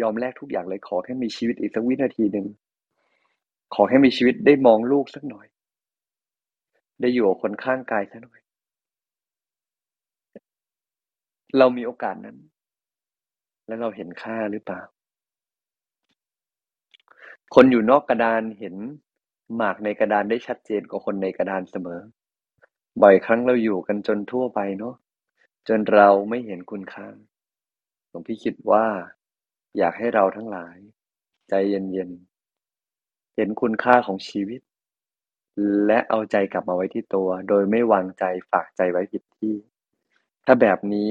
[0.00, 2.46] ยอมแลกทุกอย่างเลยขอแค่มีชีวิตอีกสักวินาทีหนึ่ง
[3.74, 5.46] ขอแค่มีชีวิตได้มองลูกสักหน่อย
[7.00, 8.40] ได้อยู่กับคนข้างกายสักหน่อย
[11.58, 12.36] เรามีโอกาสนั้น
[13.66, 14.82] แล้วเราเห็นค่าหรือเปล่า
[17.54, 18.74] คนอยู่นอกกระดานเห็น
[19.56, 22.00] หมากในกระดานได้ชัดเจนกว่าคนในกระดานเสมอ
[23.02, 24.94] บ่อยครั้งเราอยู่กันจนทั่วไปเนาะ
[25.68, 27.08] จนเราไม่เห็นคุณค่า
[28.08, 28.86] หลวงพี่คิดว่า
[29.78, 30.76] อยากให้เราทั้งหลาย
[31.48, 32.29] ใจเย็นๆ
[33.40, 34.60] เห็นคุณค่าของชีวิต
[35.86, 39.54] และเอาใจกลับมาไว้ที่ตัว โดยไม่วางใจฝากใจไว้ผิดที่
[40.44, 41.10] ถ้าแบบนี้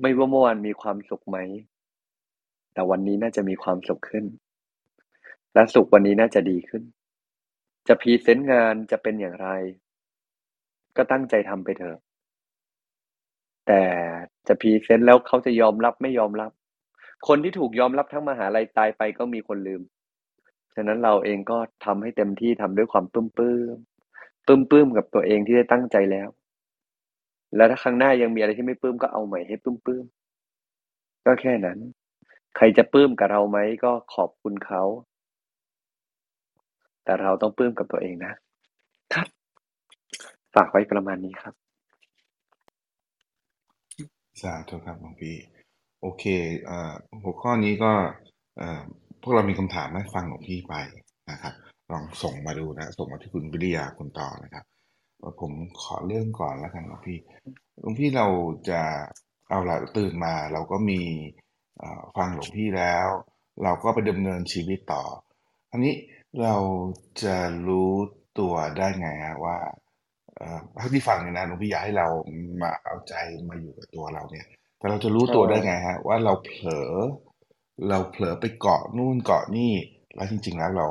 [0.00, 1.38] ไม่ว่าเมื่อวานมีความสุขไหม
[2.72, 4.24] แต่วันนี้น่าจะมีความสุขขึ้น
[5.54, 6.82] และสุขวันนี้น่าจะดีขึ้น
[7.88, 9.48] จะพรีเซนต์งานจะเป็นอย่างไร
[10.96, 11.98] ก็ตั้งใจทำไปเถอะ
[13.66, 13.82] แต่
[14.48, 16.50] จะ present แล้วเขาจะยอมรับไม่ยอมรับ
[17.28, 19.82] คนที่ถูกยอมรับทั้งมหาลัยตายไปก็มีคนลืม
[20.74, 23.76] ฉะนั้นเราเองก็ทำให้เต็มที่ทำด้วยความปลื้มปลื้ม
[24.46, 26.28] ปลื้มปลื้มกับตัวเองที่ได้ตั้งใจแล้ว
[27.56, 30.04] แล้วถ้าครั้งหน้ายังมีอะไรที่ไม่ปลื้มก็เอาใหม่ให้ปลื้มปลื้ม
[31.26, 31.78] ก็แค่นั้น
[32.56, 34.82] ใครจะปลื้มกับเราไหมก็ขอบคุณเขา
[37.04, 38.32] แต่เราต้องปลื้มกับตัวเองนะ
[39.14, 39.28] ครับ
[40.54, 41.54] ฝากไว้ประมาณนี้ครับ
[44.42, 45.36] สาธุครับหลวงพี่
[46.00, 46.24] โอเค
[46.66, 47.92] เอ่อหัวข้อนี้ก็
[48.58, 48.84] เอ่อ
[49.22, 50.74] พวกเรามีคำถามให้ฟังหลวงพี่ไป
[51.30, 51.54] นะครับ
[51.92, 54.64] ลองส่งมาดูนะ ส่งมาที่คุณวิริยาคุณต่อนะครับ
[55.40, 55.52] ผม
[55.82, 57.18] ขอเริ่มก่อนแล้วกันหลวงพี่
[57.80, 58.26] หลวงพี่เรา
[58.70, 58.80] จะ
[59.48, 61.00] เอาละตื่นมา เราก็มี
[62.16, 63.08] ฟังหลวงพี่แล้ว
[63.62, 65.04] เราก็ไปดำเนินชีวิตต่อ
[65.70, 65.94] ทีนี้
[66.42, 66.56] เรา
[67.22, 67.36] จะ
[67.68, 67.90] รู้
[68.38, 69.56] ตัวได้ไงฮะว่า
[70.78, 72.08] ถ้าที่ฟังเนี่ยนะหลวงพี่อยากให้เรา
[72.62, 73.14] มาเอาใจ
[73.48, 74.46] มาอยู่กับตัวเราเนี่ย
[74.78, 76.92] แต่เราจะรู้ตัวได้ไงฮะ ว่าเราเผลอ
[77.88, 79.72] เราเผลอไปเกาะนู่นเกาะนี่
[80.14, 80.88] แล้วจริง ๆ แล้วเรา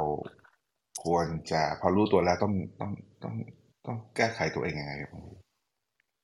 [1.04, 2.92] ควรจะพอรู้ตัวแล้วต้องต้อง
[3.24, 3.34] ต้อง
[3.86, 5.12] ต้องแก้ไขตัวเองยังไงครับ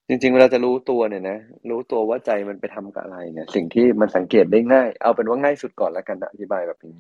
[0.08, 1.38] จริงๆเราจะรู้ตัวเนี่ยนะ
[1.70, 6.96] รู้ตัวว่าใจมันไปทำกับอะไรเนี่ย สิ่งที่มันสังเกตได้ง่าย เอาเป็นว่าง่ายสุดก่อนแล้วกันอธิบายแบบนี้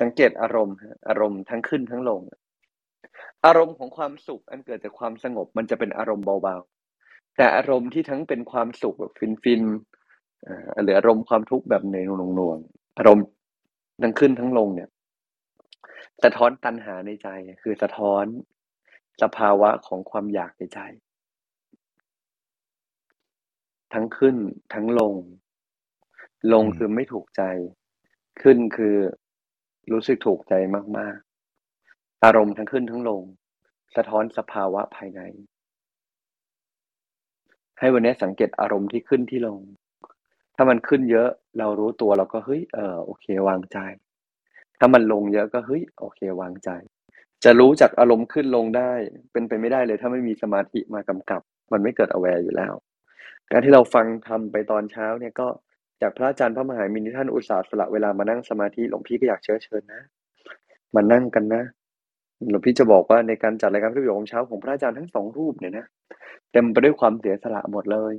[0.00, 0.76] สังเกตอารมณ์
[1.08, 2.20] อารมณ์ทั้งขึ้นทั้งลง
[3.46, 9.12] อารมณ์ของความสุขอันเกิดจากความสงบมันจะเป็นอารมณ์เบาๆแต่อารมณ์ที่ทั้งเป็นความสุขแบบ
[9.44, 10.01] ฟินๆ
[10.82, 13.24] หรืออารมณ์ความทุกข์แบบเหนื่อยหน่วงๆอารมณ์
[14.02, 14.88] ทั้งขึ้นทั้งลงเนี่ย
[16.22, 17.28] สะท้อนตัณหาในใจ
[17.62, 18.24] คือสะท้อน
[19.22, 20.80] สภาวะของความอยากในใจ
[23.92, 24.36] ทั้งขึ้น
[24.74, 25.14] ทั้งลง
[26.52, 27.42] ลงคือไม่ถูกใจ
[28.42, 28.96] ขึ้นคือ
[29.92, 30.54] รู้สึกถูกใจ
[30.98, 31.16] มาก
[31.70, 33.22] ๆ อารมณ์ทั้งขึ้นทั้งลง
[33.96, 35.20] สะท้อนสภาวะภายใน
[37.78, 43.78] ให้วันนี้สังเกตอารมณ์ที่ขึ้นที่ลงถ้ามันขึ้นเยอะเรารู้ตัวเราก็เฮ้ยเออโอเควางใจ
[44.78, 46.70] ถ้ามันลงเยอะก็เฮ้ยโอเควางใจ
[47.44, 48.92] จะรู้จากอารมณ์ขึ้นลงได้
[49.32, 52.72] เป็นไปไม่ได้เลย ถ้าไม่มีสมาธิมากำกับ มันไม่เกิด aware อยู่แล้ว
[53.50, 55.48] การที่เราฟังทำไปตอนเช้าเนี่ยก็
[56.02, 60.02] จากพระอาจารย์พระมหามินที่ท่านอุตสาห์สละเวลามานั่งสมาธิหลวงพี่ก็อยากเชิญเชิญนะ
[60.94, 61.62] มานั่งกันนะ
[62.50, 65.86] หลวงพี่จะบอกว่าในการจัดรายการพระวิโมเช้าของพระอาจารย์ทั้งสองรูปเนี่ยนะ
[66.52, 68.14] เต็มไปด้วยความเสียสละหมดเลย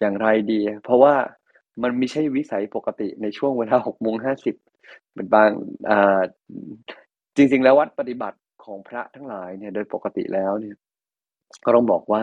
[0.00, 1.14] อย่างไรดี เพราะว่า
[1.82, 4.54] มันไม่ใช่วิสัยปกติในช่วงเวลาหกโมงห้าสิบ
[5.14, 5.50] เป็นบาง
[5.90, 6.20] อ่า
[7.36, 10.76] จริง ๆ แล้ววัดปฏิบัติของพระทั้งหลายเนี่ย โดยปกติแล้วเนี่ย
[11.64, 12.22] ก็ต้องบอกว่า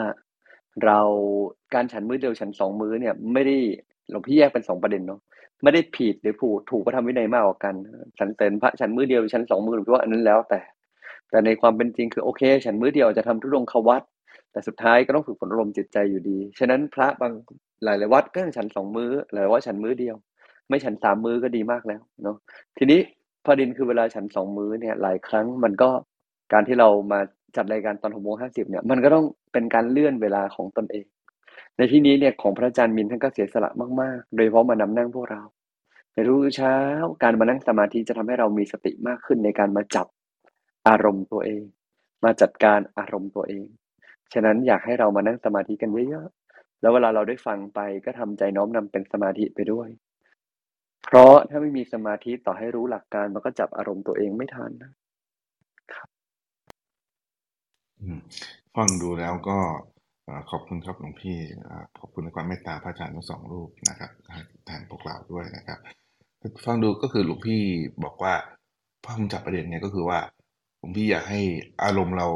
[0.85, 0.99] เรา
[1.73, 3.57] การฉันมื้อเดียวฉันสองมื้อเนี่ย ไม่ได้
[4.09, 5.19] หลวงพี่แยกเป็นสองประเด็นเนาะ
[5.63, 7.75] ไม่ได้ผิดหรือผูกถูกพระธรรมวินัยมากกว่ากัน
[8.19, 10.61] ฉันเต็นพระฉันมื้อเดียวฉันสองมื้อหรือว่าอันนั้นแล้วแต่
[11.29, 14.03] แต่ในความเป็นจริงคือโอเค ฉันมื้อเดียวจะทำทุดงควัต
[14.51, 17.33] แต่สุดท้ายก็ต้องฝึกฝนอารมณ์จิตใจอยู่ดี ฉะนั้นพระบาง
[17.83, 20.15] หลายๆวัดก็ฉันสองมื้อหลายว่าฉันมื้อเดียว
[20.67, 22.35] ไม่ฉันสามมื้อก็ดีมากแล้วเนาะ
[22.77, 22.99] ทีนี้
[23.45, 25.89] ประด็นคือเวลาฉันสองมื้อเนี่ยหลายครั้งมันก็
[26.53, 27.19] การที่เรามา
[27.55, 31.05] จัดรายการตอนหกโมงห้าสิบเนี่ยมันก็ต้องเป็นการเลื่อนเวลาของตนเอง
[31.77, 33.69] ในที่นี้เนี่ยของพระอาจารย์มินท่านก็เสียสละ
[34.01, 35.41] มากๆ โดยเฉพาะมานำนั่งพวกเรา
[36.13, 36.75] ในรู้เช้า
[37.23, 40.07] การมานั่งสมาธิจะทำให้เรามีสติมากขึ้นในการมาจับ
[40.87, 41.63] อารมณ์ตัวเอง
[42.23, 43.65] มาจัดการอารมณ์ตัวเอง
[44.33, 49.89] ฉะนั้นอยากให้เรามานั่งสมาธิกันเยอะๆ แล้วเวลาเราได้ฟังไปก็ทำใจน้อมนำเป็นสมาธิไปด้วย
[51.05, 54.91] เพราะถ้าไม่มีสมาธิต่อให้รู้หลักการมันก็จับอารมณ์ตัวเองไม่ทันนะ
[55.93, 56.07] ครับ
[58.75, 59.57] ฟังดูแล้วก็
[60.51, 61.37] ขอบคุณครับหลวงพี่
[61.99, 64.11] ขอบคุณในความเมตตาพระอาจารย์ทั้งสองรูปนะครับ
[64.65, 65.79] แทนพวกเราด้วยนะครับ
[66.65, 67.61] ฟังดูก็คือหลวงพี่
[68.03, 68.33] บอกว่า
[69.05, 70.19] พังจับประเด็นเนี่ยก็คือว่า
[70.77, 71.41] หลวงพี่อยากให้
[71.83, 72.27] อารมณ์เรา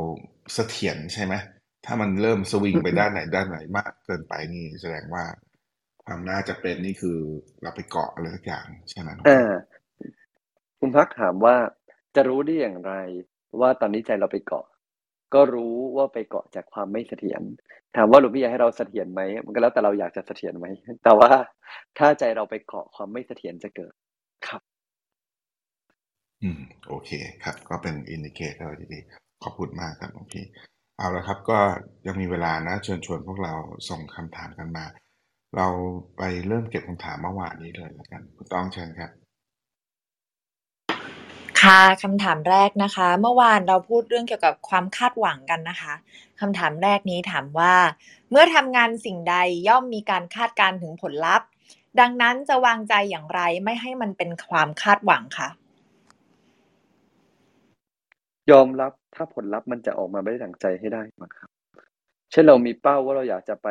[0.53, 1.33] เสถียรใช่ไหม
[1.85, 5.23] ถ้ามันเริ่มสวิงไปด้านไหนด้านไหนมากเกินไปนี่แสดงว่า
[6.03, 7.17] ความน่าจะเป็นนี่คือ
[7.61, 9.51] เราไปเกาะอะไรสักอย่างใช่ไหมอ่า
[10.79, 11.55] คุณพักถามว่า
[12.15, 12.93] จะรู้ได้อย่างไร
[13.59, 14.65] ว่าตอนนี้ใจเราไปเกาะ
[15.33, 17.41] ก็รู้ว่าไปเกาะจากความไม่เสถียร
[17.95, 20.65] ถามว่าหลวงพี่อยากให้เราเสถียรไหมมันก็แล้วแต่เราอยากจะเสถียรไหม
[21.03, 21.31] แต่ว่า
[21.97, 23.93] ถ้าใจเราไปเกาะความไม่เสถียรจะเกิด
[24.47, 24.61] ครับ
[26.43, 27.11] อืม โอเค
[27.43, 30.45] ครับ ก็เป็น indicator ดีๆขอบคุณมากครับหลวงพี่
[30.97, 31.59] เอาละครับก็
[32.07, 33.53] ยังมีเวลานะเชิญชวนพวกเรา
[33.89, 34.85] ส่งคำถามกันมา
[35.55, 35.67] เรา
[36.17, 39.11] ไปเริ่มเก็บคำถามเมื่อวานนี้เลยแล้วกันคุณตองเชิญครับ
[41.61, 45.93] ค่ะคำถามแรกนะคะ เมื่อวานเราพูดเรื่องเกี่ยวกับความคาดหวังกันนะคะ
[46.39, 47.73] คำถามแรกนี้ถามว่า
[48.31, 49.35] เมื่อทำงานสิ่งใด
[49.67, 51.47] ย่อมมีการคาดการถึงผลลัพธ์
[51.99, 55.49] ดังนั้นจะวางใจอย่างไรไม่ให้มันเป็นความคาดหวังคะ
[58.51, 61.49] ยอมรับถ้าผลลัพธ์มันจะออกมาไม่ได้ดั่งใจให้ได้ก่อนครับ
[62.31, 63.67] เช่นเรามีเป้าว่าเราอยากจะไป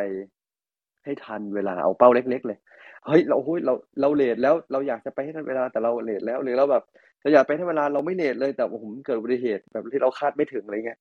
[1.05, 2.59] ให้ทันเวลาเอาเป้าเล็ก ๆ เลย
[3.07, 6.85] เฮ้ยเราหุ้ยเราเราเลทแล้วเราอยากจะไปให้ทันเวลาแต่เราเลทแล้วหรือเราแบบ
[7.23, 10.99] เราอยากไปให้ทันเวลาเราไม่เลทเลยแต่โอ้โหมันเกิดอุบัติเหตุแบบที่เราคาดไม่ถึงอะไรเงี้ย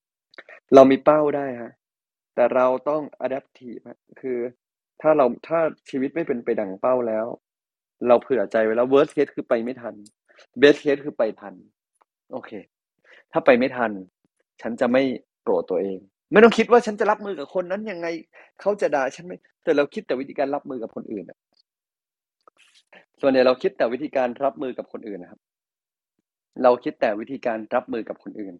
[0.76, 1.72] เรามีเป้าได้ฮะ
[2.36, 3.84] แต่เราต้อง adaptive
[4.22, 4.40] คือ
[5.02, 7.26] ถ้าเราถ้าชีวิตไม่เป็นไปดังเป้าแล้ว
[8.08, 9.96] เราเผื่อใจไว้แล้ว worst case คือไปไม่ทัน
[10.62, 11.54] best case คือไปทัน
[12.34, 12.52] โอเค
[13.32, 13.92] ถ้าไปไม่ทัน
[14.62, 15.02] ฉันจะไม่
[15.44, 15.98] โกรธตัวเอง
[16.32, 18.08] ไม่ต้องคิดว่าฉันจะรับมือกับคนนั้นยังไง
[18.62, 21.38] เขาจะด่าฉันไหมแต่เราคิดแต่วิธีการรับมือกับคนอื่นอะ
[23.22, 25.42] ส่วนใหญ่เราคิดแต่วิธีการรับมือกับคนอื่นนะครับ
[26.64, 28.54] เราคิดแต่วิธีการรับมือกับคนอื่น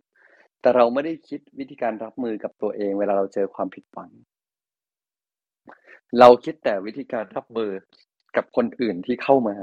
[0.62, 4.10] แต่เราไม่ได้คิดวิธีการรับมือกับตัวเอง เวลาเราเจอความผิดหวัง
[6.20, 7.72] เราคิดแต่วิธีการรับมือ
[8.36, 9.56] กับคนอื่นที่เข้ามา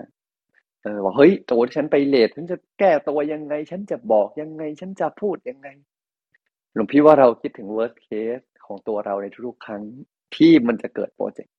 [0.82, 5.68] เออว่าเฮ้ยโจฉันไปเลทฉันจะแก้ตัวยังไง ฉันจะบอกยังไง ฉันจะพูดยังไง
[6.74, 9.82] หลวงพี่ว่าเราคิดถึง worst case ของตัวเราในทุกๆครั้ง
[10.36, 11.54] ที่มันจะเกิดโปรเจกต์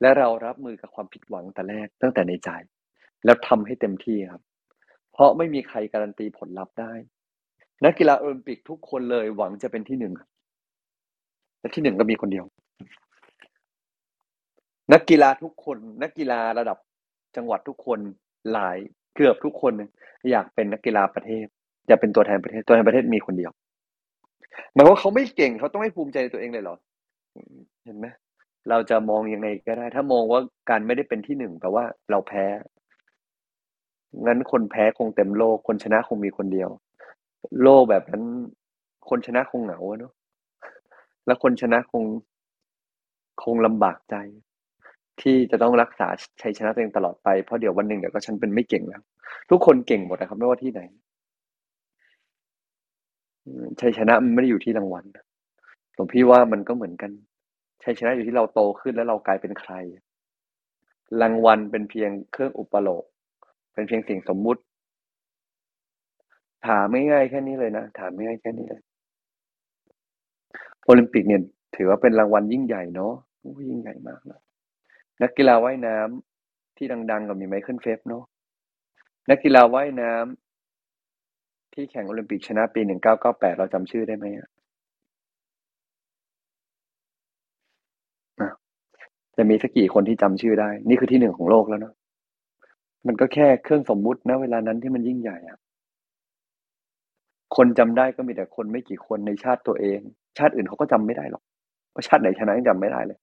[0.00, 2.50] และเรารับมือกับความผิดหวังแต่แรกตั้งแต่ในใจ
[3.24, 4.42] แล้วทำให้เต็มที่ครับ
[5.12, 6.92] เพราะไม่มีใครการันตีผลลัพธ์ได้
[7.84, 10.14] นักกีฬาโอลิมปิกทุกคนเลยหวังจะเป็นที่หนึ่ง
[11.58, 12.46] แต่ที่หนึ่งก็มีคนเดียว
[14.92, 16.78] นักกีฬาทุกคน นักกีฬาระดับ
[17.36, 17.98] จังหวัดทุกคน
[18.52, 18.78] หลาย
[19.14, 19.72] เกือบทุกคน
[20.30, 21.46] อยากเป็นนักกีฬาประเทศ
[21.88, 23.52] อยากเป็นตัวแทนประเทศตัวแทนประเทศมีคนเดียว
[24.72, 26.76] หมายว่าเขาไม่เก่งเขาต้องไม่ภูมิใจในตัวเองเลยเหรอ
[27.84, 28.06] เห็นไหม
[28.68, 30.40] เราจะมองยังไงก็ได้ ถ้ามองว่า
[30.70, 32.44] การไม่ได้เป็นที่หนึ่งแปลว่าเราแพ้
[34.26, 36.70] งั้นคนแพ้คงเต็มโลก คนชนะคงมีคนเดียว
[37.62, 38.24] โลกแบบนั้น
[39.08, 40.12] คนชนะคงเหงาเนาะ
[41.26, 42.04] แล้วคนชนะคง
[43.42, 44.16] คงลำบากใจ
[45.20, 46.08] ที่จะต้องรักษา
[46.42, 49.02] ชัยชนะตัวเองตลอดไปเพราะเดี๋ยววันหนึ่งเดี๋ยวก็ฉันเป็นไม่เก่งแล้ว
[49.50, 50.80] ทุกคนเก่งหมดนะครับ ไม่ว่าที่ไหน
[53.80, 55.04] ชัยชนะมันไม่ได้อยู่ที่รางวัล
[55.94, 57.10] หลวงพี่ว่ามันก็เหมือนกัน
[57.84, 59.72] ชัยชนะอยู่ที่เราโตขึ้นแล้วเรากลายเป็นใคร
[61.22, 63.04] รางวัลเป็นเพียงเครื่องอุปโลกน์
[63.72, 64.62] เป็นเพียงสิ่งสมมุติ
[66.66, 68.82] ถามไม่ง่ายแค่นี้เลยนะถามไม่ง่ายแค่นี้เลย
[70.84, 71.42] โอลิมปิกเนี่ย
[71.76, 73.14] ถือว่าเป็นรางวัลยิ่งใหญ่เนาะ
[73.70, 74.41] ยิ่งใหญ่มากเลย
[75.22, 78.24] นักกีฬาว่ายน้ำที่ดัง ๆ ก็มี Michael Phelps เนาะ
[79.30, 84.48] นักกีฬาว่ายน้ำที่แข่งโอลิมปิกชนะปีหนึ่งเก้าเก้าแปดเราจำชื่อได้ไหมอะ
[89.36, 91.94] จะมีสักกี่คนที่จำชื่อได้ นี่คือที่หนึ่งของโลกแล้วเนาะ
[93.06, 95.58] มันก็แค่เครื่องสมมุตินะเวลานั้นที่มันยิ่งใหญ่อะ
[97.56, 100.00] คนจำได้ก็มีแต่คนไม่กี่คนในชาติตัวเอง
[100.38, 101.42] ชาติอื่นเขาก็จำไม่ได้หรอก
[101.94, 103.18] ว่าชาติไหนชนะยังจำไม่ได้เลย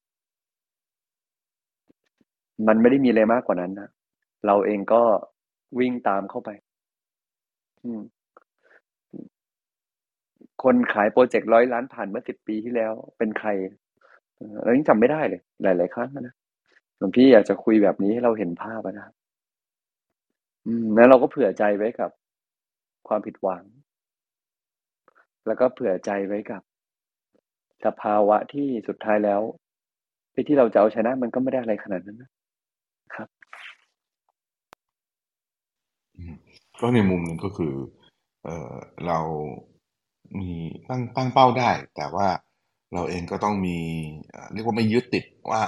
[2.67, 3.89] มันไม่ได้มีอะไรมากกว่านั้นนะ
[4.45, 5.01] เราเองก็
[5.79, 6.49] วิ่งตามเข้าไป
[10.63, 13.49] คนขายโปรเจกต์ร้อยล้านผ่านเมื่อสิบปีที่แล้ว เป็นใคร
[14.63, 16.35] เรายังจำไม่ได้เลย หลาย ๆ ครั้งนะ
[16.97, 19.13] หลวงพี่อยากจะคุยแบบนี้ให้เราเห็นภาพนะครับ
[20.65, 22.11] อืมแล้วเราก็เผื่อใจไว้กับ
[23.07, 23.63] ความผิดหวัง
[25.47, 26.61] แล้วก็เผื่อใจไว้กับ
[27.85, 29.41] สภาวะที่สุดท้ายแล้ว
[30.47, 32.29] ที่เราจะเอาชนะมันก็ไม่ได้อะไรขนาดนั้นนะ
[33.15, 33.29] ครับ
[36.79, 37.73] ก็ในมุมหนึ่งก็คือ
[38.43, 38.73] เออ
[39.07, 39.19] เรา
[40.39, 40.51] มี
[40.89, 42.27] ตั้งตั้งเป้าได้ แต่ว่า
[42.93, 43.77] เราเองก็ต้องมี
[44.53, 45.61] เรียกว่าไม่ยึดติดว่า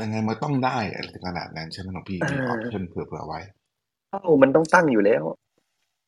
[0.00, 3.40] ยังไงมันต้องได้อะไรขนาดนั้นใช่ไหมหลวงพี่มีออปชั่นเผื่อๆไว้
[4.10, 5.24] เป้ามันต้องตั้งอยู่แล้ว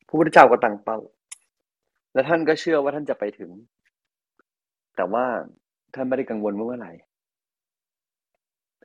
[0.07, 0.99] พระพุทธเจ้าก็ตั้งเป้า
[2.13, 3.51] และท่านก็เชื่อว่าท่านจะไปถึง
[4.95, 5.25] แต่ว่า
[5.95, 6.93] ท่านไม่ได้กังวลเมื่อไหร่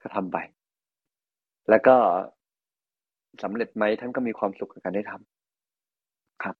[0.02, 0.38] ก็ทำไป
[1.70, 1.96] แล้วก็
[3.42, 6.56] สำเร็จไหมท่านก็มีความสุขกับการได้ทำครับ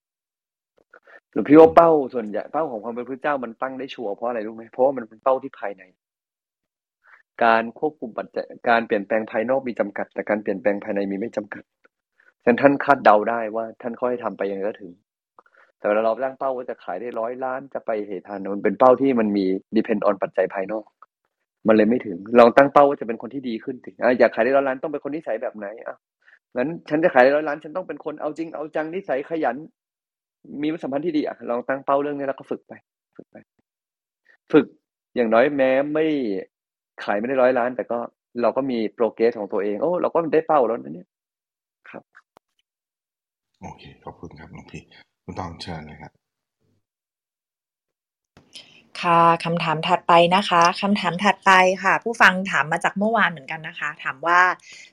[1.33, 5.83] หรือพี่ว่าเป้าส่วนใหญ่เป้าของความเป็นพระเจ้ามันตั้งได้ชัวร์เพราะอะไรรู้ไหมเพราะว่ามันเป็นเป้าที่ภายใน
[7.45, 11.63] การควบคุมปัจจัยการเปลี่ยนแปลงภายนอกมีจำกัด แต่การเปลี่ยนแปลงภายในมีไม่จำกัด
[12.43, 14.93] ฉะนั้นท่านคาดเดาได้ว่า ท่านค่อยทำไปยังไงก็ถึง
[15.79, 19.47] แต่เวลาเราตั้งเป้าว่าจะขายได้ร้อยล้านจะไปเหตุทานมันเป็นเป้าที่มันมี
[19.77, 20.85] depend on ปัจจัยภายนอก
[21.69, 25.97] มันเลยไม่ถึง ลองตั้งเป้าว่าจะเป็นคนที่ดีขึ้นถึงอยากขายได้ร้อยล้านต้องเป็นคนนิสัยแบบไหนอะ
[26.57, 29.57] งั้นฉันจะขายได้ร้อยล้าน ฉันต้องเป็นคนเอาจริงเอาจังนิสัยขยัน
[30.63, 32.73] มีสัมพันธ์ที่ดีอะลองตั้งเป้าเรื่องนี้แล้วก็ฝึกไป
[33.17, 33.37] ฝึกไป
[34.53, 34.67] ฝึก
[35.17, 36.07] อย่างน้อยแม้ไม่
[37.05, 37.99] ขายไม่ได้ร้อยล้าน แต่ก็
[38.43, 41.09] เราก็มีโปรเกรสของตัวเองโอ้เราก็ได้เป้าแล้วนะเนี่ย
[41.91, 42.05] ครับ
[43.61, 44.83] โอเคขอบคุณครับหลวงพี่
[45.25, 46.13] คุณต้องเชิญเลยครับ
[49.03, 51.51] ค่ะคำถามถัดไปนะคะคำถามถัดไป
[51.83, 54.41] ค่ะ ผู้ฟังถามมาจากเมื่อวานเหมือนกันนะคะ ถามว่า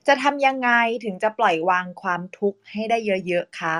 [0.07, 0.69] จะทำยังไง
[1.03, 2.97] ถึงจะปล่อยวางความทุกข์ให้ได้
[3.27, 3.75] เยอะๆคะ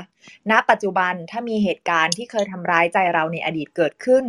[0.52, 4.26] ณปัจจุบันถ้ามีเหตุการณ์ที่เคยทำร้ายใจเราในอดีตเกิดขึ้น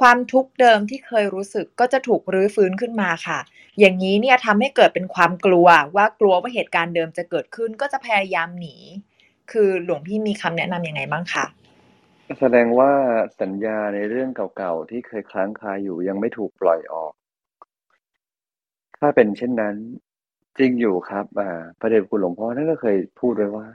[0.00, 3.38] ความทุกข์เดิมที่เคยรู้สึกก็จะถูกรื้อฟื้นขึ้นมาค่ะ
[3.78, 8.76] อย่างนี้เนี่ยทำให้เกิดเป็นความกลัว ว่ากลัวว่าเหตุการณ์เดิมจะเกิดขึ้น ก็จะพยายามหนี
[9.50, 11.44] คือหลวงพี่มีคำแนะนำยังไงบ้างคะ
[12.40, 12.92] แสดงว่า
[13.40, 17.12] สัญญาในเรื่องเก่าๆ ที่เคยค้างคาอยู่ยังไม่ถูกปล่อยออก
[18.98, 19.76] ถ้าเป็นเช่นนั้น
[20.58, 23.66] จริงอยู่ครับ อ่า พระเดชคุณหลวงพ่อท่านก็เคยพูดไว้ว่า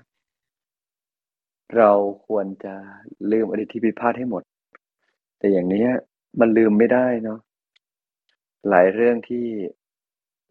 [1.77, 1.91] เรา
[2.27, 2.75] ควรจะ
[3.31, 4.43] ลืมอดีตที่ผิดพลาดให้หมด
[5.39, 5.85] แต่อย่างนี้
[6.39, 7.39] มันลืมไม่ได้เนาะ
[8.69, 9.45] หลายเรื่องที่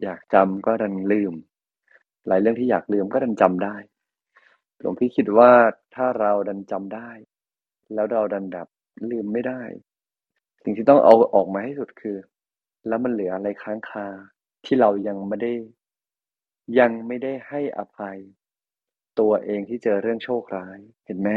[0.02, 1.32] อยากจำก็ดันลืม
[2.28, 3.76] หลายเรื่องที่อยากลืมก็ดันจำได้
[4.78, 5.52] หลวงพี่คิดว่า
[5.94, 7.10] ถ้าเราดันจำได้
[7.94, 8.68] แล้วเราดันดับ
[9.10, 9.62] ลืมไม่ได้
[10.62, 12.16] สิ่งที่ต้องเอาออกมาให้สุดคือ
[12.88, 14.06] แล้วมันเหลืออะไรค้างคา
[14.64, 15.52] ที่เรายังไม่ได้
[16.78, 18.18] ยังไม่ได้ให้อภัย
[19.20, 21.30] ตัวเองที่เจอเรื่องโชคร้าย เห็นไหม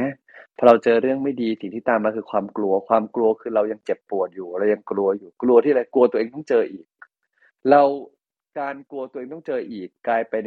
[0.58, 6.86] พอเราเจอเรื่องไม่ดีสิ่งที่ตามมาคือความกลัว ความกลัวคือเรายังเจ็บปวดอยู่ เรายังกลัวอยู่ กลัวที่อะไรกลัวตัวเองต้องเจออีก
[7.70, 7.82] เรา
[8.60, 10.43] การกลัวตัวเองต้องเจออีก กลายเป็น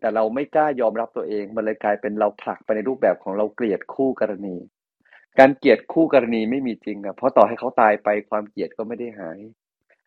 [0.00, 4.56] แต่เราไม่กล้ายอมรับตัวเอง มันเลยกลายเป็นเราผลักไปในรูปแบบของเราเกลียดคู่กรณี
[5.38, 9.38] การเกลียดคู่กรณีไม่มีจริงอะเพราะต่อให้เขาตายไปความเกลียดก็ไม่ได้หาย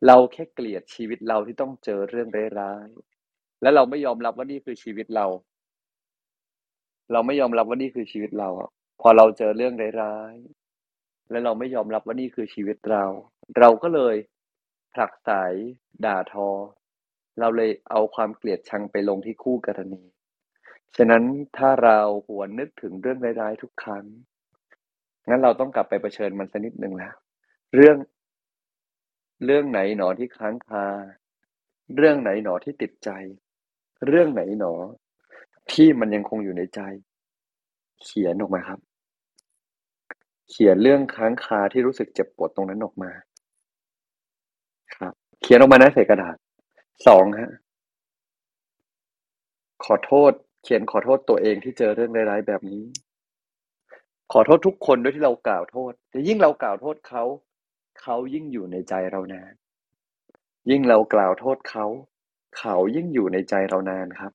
[0.06, 2.28] เราแค่เกลียดชีวิตเราที่ต้องเจอเรื่อง
[2.60, 5.26] ร้ายๆและเราไม่ยอมรับว่านี่คือชีวิตเรา
[7.12, 8.50] เราไม่ยอมรับว่านี่คือชีวิตเรา
[9.02, 9.74] พอเราเจอเรื่อง
[10.04, 13.06] ร้ายๆและเราไม่ยอมรับว่านี่คือชีวิตเรา
[13.60, 14.16] เราก็เลย
[14.94, 15.30] ผลักไส
[16.06, 16.50] ด่าทอ
[17.40, 20.04] เราเลยเอาความเกลียดชังไปลงที่คู่กรณี
[20.98, 21.24] ฉะนั้น
[21.58, 24.06] ถ้าเราหวนนึกถึงเรื่องร้ายๆทุกครั้ง
[25.28, 27.14] งั้นเราต้องกลับไปเผชิญมันสักนิดหนึ่งแล้ว
[27.76, 27.98] เรื่อง
[29.46, 30.86] เรื่องไหนหนอที่ค้างคา
[31.96, 33.10] เรื่องไหนหนอที่ติดใจ
[34.08, 34.74] เรื่องไหนหนอ
[35.72, 36.82] ที่มันยังคงอยู่ในใจ
[38.04, 38.80] เขียนออกมาครับ
[40.50, 43.12] เขียนเรื่องค้างคาที่รู้สึกเจ็บปวดตรงนั้นออกมา
[44.96, 46.36] ครับ เขียนออกมานะใส่กระดาษ
[47.08, 47.52] สองฮะ
[49.86, 50.32] ขอโทษ
[50.64, 52.84] เขียนขอโทษตัวเองที่เจอเรื่องร้ายๆแบบนี้
[54.32, 57.24] ขอโทษทุกคนด้วยที่เรากล่าวโทษแต่ยิ่งเรากล่าวโทษเขา
[58.02, 59.54] เขายิ่งอยู่ในใจเรานาน
[60.70, 61.86] ยิ่งเรากล่าวโทษเขา
[62.58, 64.32] เขายิ่งอยู่ในใจเรานานครับ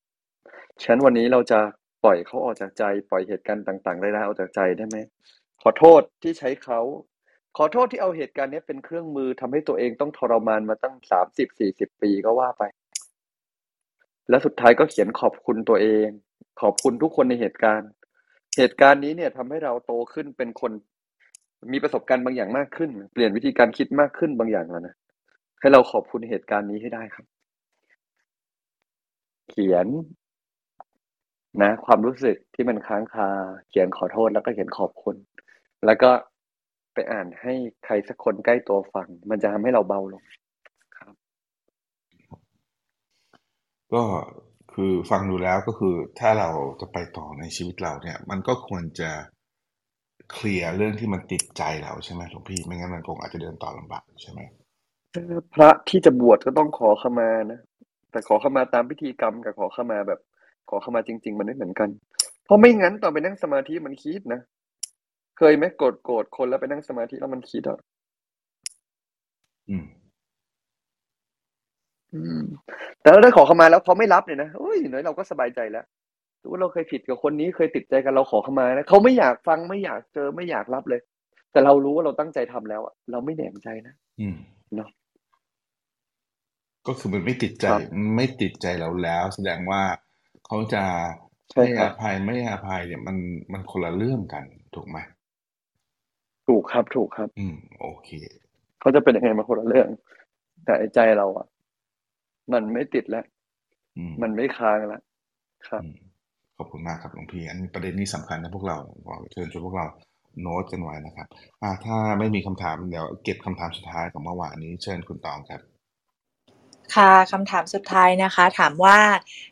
[0.81, 1.59] ฉะนั้นวันนี้เราจะ
[2.03, 4.97] ปล่อยเขาออกจากใจ ปล่อยเหตุการณ์ต่างๆได้แล้วออกจากใจได้ไหม
[5.61, 6.79] ขอโทษที่ใช้เขา
[7.57, 12.63] ขอโทษที่เอาเหตุการณ์นี้เป็นเครื่องมือทำให้ตัวเองต้องทรมานมาตั้งสามสิบสี่สิบปีก็ว่าไป
[14.29, 16.07] แล้วสุดท้ายก็เขียนขอบคุณตัวเอง
[16.61, 17.89] ขอบคุณทุกคนในเหตุการณ์
[18.57, 20.71] เหตุการณ์นี้เนี่ยทำให้เราโตขึ้นเป็นคน
[21.73, 24.95] มีประสบการณ์บางอย่างมากขึ้น เปลี่ยนวิธีการคิดมากขึ้นบางอย่างแล้วนะ
[25.59, 27.25] ให้เราขอบคุณเหตุการณ์นี้ให้ได้ครับ
[29.49, 29.87] เขียน
[31.61, 33.29] นะ ความรู้สึกที่มันค้างคา
[33.69, 35.15] เขียนขอโทษแล้วก็เขียนขอบคุณ
[35.85, 36.11] แล้วก็
[36.93, 37.53] ไปอ่านให้
[37.85, 40.23] ใครสักคนใกล้ตัวฟัง มันจะทำให้เราเบาลง
[40.97, 41.15] ครับ
[43.93, 44.01] ก็
[44.75, 46.49] คือฟังดูแล้วก็คือถ้าเรา
[46.81, 49.11] จะไปต่อในชีวิตเราเนี่ย มันก็ควรจะ
[50.31, 54.39] เคลียร์เรื่องที่มันติดใจเราใช่ไหมหลวงพี่ไม่งั้นมันคงอาจจะเดินต่อลำบากใช่ไหม
[55.53, 57.59] พระที่จะบวชก็ต้องขอขมานะ
[58.11, 60.19] แต่ขอขมาตามพิธีกรรมกับขอขมาแบบ
[60.69, 61.89] ขอขมาจริง ๆ มันไม่เหมือนกัน
[62.45, 64.41] เพราะไม่งั้นตอนไปนั่งสมาธิมันคิดนะ
[65.37, 67.79] เคยไหมโกรธโกรธคนแล้วไปนั่งสมาธิแล้วมันคิดอะ
[69.69, 70.02] อืมอืม
[73.01, 75.85] แต่ถ้าได้ขอขมาแล้วเขาไม่รับเนี่ยนะโอ้ยอย่างน้อยเราก็สบายใจแล้ว
[76.41, 81.01] รู้ว่าเราเคยผิดกับคนนี้เคยติดใจกันเราขอขมานะเขาไม่อยากฟังไม่อยากเจอไม่อยากรับเลย
[81.51, 84.37] แต่เรารู้ว่าเราตั้งใจทำแล้วอะเราไม่แหนมใจนะอืม
[84.75, 84.89] เนาะ
[86.87, 87.81] ก็คือมันไม่ติดใจครับ
[88.15, 89.83] ไม่ติดใจเราแล้ว แสดงว่า
[90.45, 90.83] เขาจะ
[91.51, 93.17] ใช่ให้ครัอบภัยไม่ให้อภัยเนี่ยมัน
[93.53, 94.45] มันคนละเรื่องกัน
[94.75, 94.97] ถูกไหม
[96.47, 98.09] ถูกครับถูกครับ อืม โอเค
[98.79, 99.89] เขาจะเป็นยังไงมาคนละเรื่อง
[100.65, 101.47] แต่ไอ้ใจเราอะ
[102.53, 103.25] มันไม่ติดแล้ว
[103.97, 105.01] อืมมันไม่ค้างแล้ว
[105.67, 105.95] ครับอืม
[106.57, 108.77] ขอบคุณมากครับหลวงพี่อันนี้ประเด็นนี้สำคัญนะพวกเรา
[109.07, 109.87] ขอเชิญชวนพวกเรา
[110.41, 111.27] โน้ตกันไว้นะครับ
[111.61, 115.61] อ่าถ้าไม่มีคำถามเดี๋ยวเก็บคำถามสุดท้ายของเมื่อวานนี้เชิญคุณตองครับ
[116.95, 118.99] ค่ะคำถามสุดท้ายนะคะ ถามว่า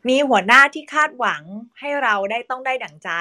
[0.09, 1.43] มีหัวหน้าที่คาดหวัง
[1.79, 3.11] ให้เราได้ต้องได้ดั่งใจ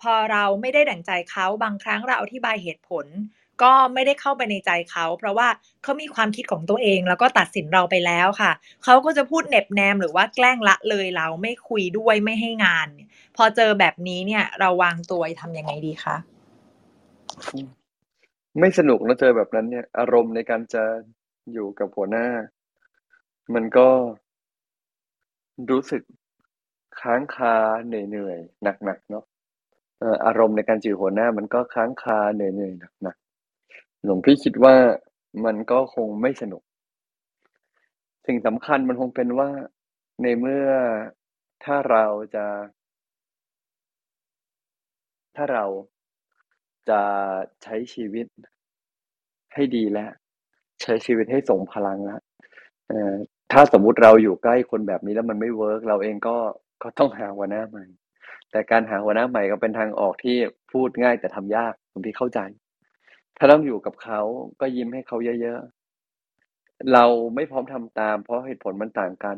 [0.00, 3.06] พอเราไม่ได้ดั่งใจเขาบางครั้งเราอธิบายเหตุผล
[3.62, 5.48] ก็ไม่ได้เข้าไปในใจเขา เพราะว่า
[5.82, 8.52] เขามีความคิดของตัวเอง แล้วก็ตัดสินเราไปแล้วค่ะ
[8.84, 12.88] เขาก็จะพูดเหน็บแนมหรือว่าแกล้งละเลยเราไม่คุยด้วยไม่ให้งาน
[13.36, 16.16] พอเจอแบบนี้เนี่ย เราวางตัวทำยังไงดีคะ
[18.60, 20.84] ไม่สนุกนะเจอแบบนั้นเนี่ย อารมณ์ในการจะ
[21.52, 22.26] อยู่กับหัวหน้า
[23.54, 23.88] มันก็
[25.70, 26.02] รู้สึก
[27.00, 27.54] ค้างคา
[27.86, 29.24] เหนื่อยๆหนักๆเนาะ
[30.00, 33.17] เอ่ออารมณ์ในการจีบหัวหน้ามันก็ค้างคาเหนื่อยๆหนักๆ
[34.08, 34.76] หลวงพี่คิดว่า
[35.44, 36.62] มันก็คงไม่สนุก
[38.26, 39.50] สิ่งสำคัญมันคงเป็นว่า
[40.22, 40.66] ในเมื่อ
[41.64, 42.04] ถ้าเรา
[42.34, 42.46] จะ
[45.36, 45.64] ถ้าเรา
[46.90, 47.00] จะ
[47.62, 48.26] ใช้ชีวิต
[49.54, 50.10] ให้ดีแล้ว
[50.82, 52.20] ใช้ชีวิตให้ส่งพลังแล้ว
[53.52, 56.36] ถ้าสมมุติเราอยู่ใกล้คนแบบนี้แล้วมันไม่เวิร์กเราเองก็
[56.82, 57.84] ก็ต้องหาหัวหน้าใหม่
[58.50, 60.36] แต่การหาหัวหน้าใหม่ก็เป็นทางออกที่
[60.72, 62.40] พูดง่ายแต่ทำยากผมพี่เข้าใจ
[63.38, 64.20] ถ้าต้องอยู่กับเขา
[64.60, 69.36] ก็ยิ้มให้เขาเยอะๆ เราไม่พร้อมทำตาม เพราะเหตุผลมันต่างกัน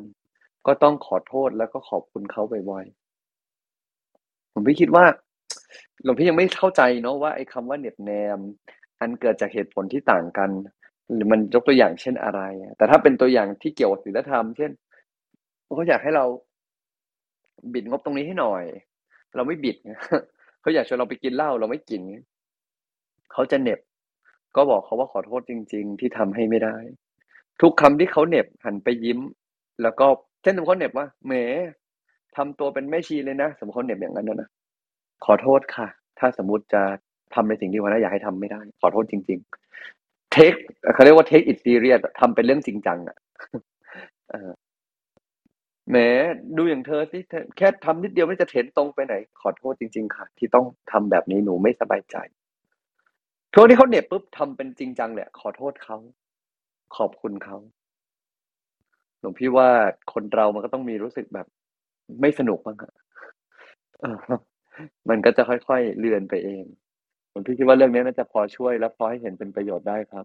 [0.66, 5.04] ก็ต้องขอโทษแล้วก็ขอบคุณเขาบ่อยๆ ผมพี่คิดว่า
[6.02, 8.38] หลวงพี่ยังไม่เข้าใจเนาะว่าไอ้คำว่าเหน็บแนม
[9.00, 10.50] อันเกิดจากเหตุผลที่ต่างกัน
[11.12, 12.40] หรือมันยกตัวอย่างเช่นอะไร
[12.76, 14.70] แต่ถ้าเป็นตัวอย่างที่เกี่ยวกับศีลธรรม เช่น
[15.74, 16.24] เขาอยากให้เรา
[17.72, 18.64] บิดงบตรงนี้ให้หน่อย
[19.36, 19.76] เราไม่บิด
[20.60, 22.02] เขาอยากชวนเราไปกินเหล้าเราไม่กิน
[23.32, 23.80] เขาจะเหน็บ
[24.56, 26.76] ก็บอกเขาว่าขอโทษจริง ๆ ที่ทำให้ไม่ได้
[27.60, 29.18] ทุกคำที่เขาเหน็บหันไปยิ้ม
[29.82, 30.06] แล้วก็
[30.42, 31.32] เช่นสมมติเขาเหน็บว่าแหม
[32.36, 34.48] ทำตัวเป็นแม่ชีเลยนะ สมมติเขาเหน็บอย่างนั้นนะนะ
[35.24, 35.86] ขอโทษค่ะ
[36.18, 36.82] ถ้าสมมติจะ
[37.34, 39.38] ทำในสิ่งที่หัวหน้าอยากให้ทำไม่ได้ ขอโทษจริง
[39.86, 40.54] ๆ เทค
[40.94, 43.16] เขาเรียกว่า take it serious ทำเป็นเรื่องจริงจังอะ
[45.90, 45.96] แหม
[46.56, 47.18] ดูอย่างเธอสิ
[47.56, 52.16] แค่ทำนิดเดียวไม่จะเห็นตรงไปไหน ขอโทษจริง ๆ ค่ะ ที่ต้องทำแบบนี้หนูไม่สบายใจ
[53.54, 55.96] ทุกที่เขาเหน็บปุ๊บทำเป็นจริงจังเนี่ยขอโทษเขา
[56.96, 57.56] ขอบคุณเขา
[59.20, 59.68] หลวงพี่ว่า
[60.12, 61.46] คนเรามันก็ต้องมีรู้สึกแบบ
[62.20, 62.92] ไม่สนุกบ้างอะ
[64.00, 64.16] เออ
[65.08, 66.64] มันก็จะค่อยๆเลือนไปเอง
[67.30, 70.24] หลวงพี่คิดว่าเรื่องนี้น่าจะพอช่วยและพอให้เห็นเป็นประโยชน์ได้ครับ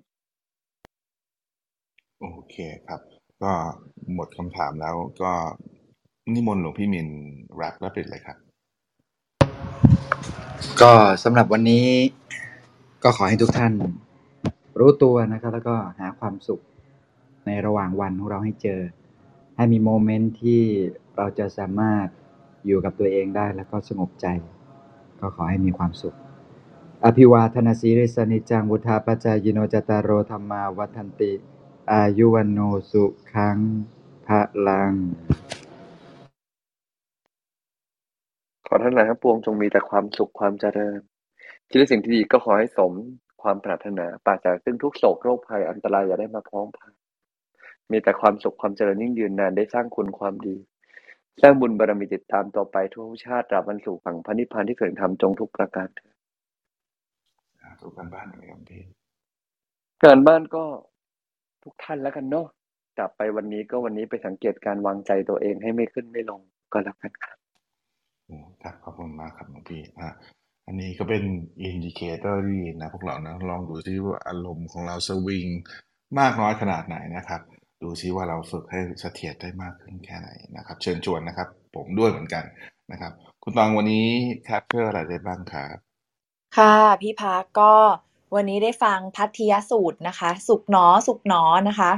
[2.22, 2.56] โอเค
[2.88, 3.02] ครับ
[3.44, 3.52] ก็
[4.14, 5.32] หมดคำถามแล้วก็
[6.34, 7.08] นิมนต์หลวงพี่มิน
[7.56, 8.38] แรปและปิดเลยครับ
[10.82, 10.92] ก็
[11.24, 11.86] สำหรับวันนี้
[13.04, 13.74] ก็ขอให้ทุกท่าน
[14.80, 16.62] รู้ตัวนะครับ แล้วก็หาความสุข
[17.46, 18.82] ในระหว่างวันของเราให้เจอ
[19.56, 20.62] ให้มีโมเมนต์ที่
[21.18, 22.08] เราจะสามารถ
[22.66, 24.28] อยู่กับตัวเองได้แล้วก็สงบใจ
[25.20, 26.16] ก็ขอให้มีความสุข
[27.06, 31.32] อภิวาทนาสีริสนิจังวุธาปจายโนจตารโรธรรมาวัฒนติ
[31.92, 32.60] อายุวันโน
[32.92, 33.58] สุขัง
[34.28, 34.94] พระลัง
[38.68, 41.00] ขอท่านหลายทั้งปวงจงมีแต่ความสุขความเจริญ
[41.76, 42.94] คิดในสิ่งที่ดีก็ขอให้สม
[43.42, 46.92] ความปรารถนาปราศจากซึ่งทุกโศกโรคภัยอันตรายอย่าได้มาพร้อมพัน
[47.92, 50.56] มีแต่ความสุขความเจริญยิ่งยืนนานได้สร้างคุณความดี
[51.42, 56.14] สร้างบุญบารมีติดตามต่อไปทุกชาติตราบวันสู่ฝั่งพระนิพพานที่เกิดธรรมจงทุกประการเถิด
[57.82, 58.82] ทุกการบ้านอะไรครับพี่
[60.04, 60.64] การบ้านก็
[61.64, 62.48] ทุกท่านแล้วกันเนาะ
[62.98, 66.42] กลับไปวันนี้ก็วันนี้ไปสังเกตการวางใจตัวเองให้ไม่ขึ้นไม่ลง
[66.74, 67.38] ก็แล้วกันครับ
[68.26, 69.82] โอ้ครับขอบคุณมากครับหลวงพี่
[70.68, 71.24] อันนี้ก็เป็น
[71.62, 75.48] indicator ที่นะพวกเรานะลองดูซิว่าอารมณ์ของเราสวิง
[76.20, 77.42] มากน้อยขนาดไหนนะครับ
[77.82, 82.44] ดูซิว่าเราฝึกให้เสถียรได้มากขึ้นแค่ไหนนะครับ เชิญชวนนะครับ ผมด้วยเหมือนกัน
[82.92, 83.14] นะครับ
[83.44, 84.08] คุณตองวันนี้
[84.44, 85.78] capture อะไรได้บ้างครับ
[86.58, 87.74] ค่ะ พี่พักก็
[88.36, 91.92] วันนี้ได้ฟังภัททิยสูตรนะคะ สุขหนอสุขหนอนะคะ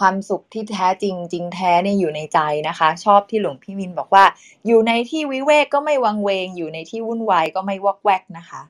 [0.00, 2.38] ความสุขที่แท้จริง จริงแท้เนี่ยอยู่ในใจ
[2.68, 4.24] นะคะ ชอบที่หลวงพี่มินบอกว่า
[4.66, 8.62] อยู่ในที่วิเวกก็ไม่วังเวง อยู่ในที่วุ่นวายก็ไม่วอกแวกนะคะ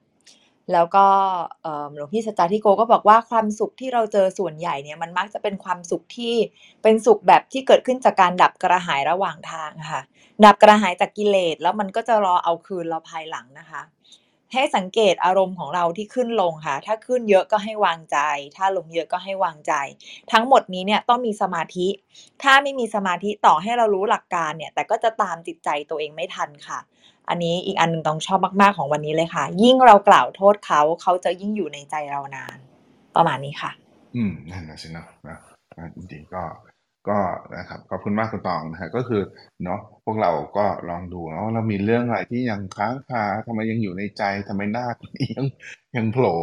[0.72, 1.06] แล้วก็
[1.94, 6.34] หลวงพี่สจาธิโกก็บอกว่าความสุขที่เราเจอส่วนใหญ่เนี่ยมันมักจะเป็นความสุขที่
[6.82, 10.00] เป็นสุขแบบที่เกิดขึ้นจากการดับกระหายระหว่างทางค่ะ
[10.44, 13.82] ดับกระหายจากกิเลสแล้วมันก็จะรอเอาคืนเราภายหลังนะคะ
[14.52, 18.18] ให้สังเกตอารมณ์ของเราที่ขึ้นลงค่ะ ถ้าขึ้นเยอะก็ให้วางใจ
[18.56, 19.72] ถ้าลงเยอะก็ให้วางใจ
[20.32, 21.88] ทั้งหมดนี้เนี่ยต้องมีสมาธิ
[22.42, 26.78] ถ้าไม่มีสมาธิต่อให้เรารู้หลักการเนี่ย แต่ก็จะตามจิตใจตัวเองไม่ทันค่ะ
[27.28, 32.58] อันนี้อีกอันหนึ่งต้องชอบมาก ๆ ของวันนี้เลยค่ะ ยิ่งเรากล่าวโทษเขาเขาจะยิ่งอยู่ในใจเรานาน
[33.16, 33.70] ประมาณนี้ค่ะ
[34.16, 35.38] อืมนั่นนะสิเนาะนะ
[35.78, 36.42] นะจริงๆก็
[37.10, 37.18] ก็
[37.56, 39.22] นะครับขอบคุณมากคุณตองนะฮะก็คือ
[39.64, 45.46] เนาะพวกเราก็ลองดูเนาะเรามีเรื่องอะไรที่ยังค้างคาทำไมยังอยู่ในใจทำไมหน้าคนนี้ยัง
[45.96, 46.36] ยังโผล่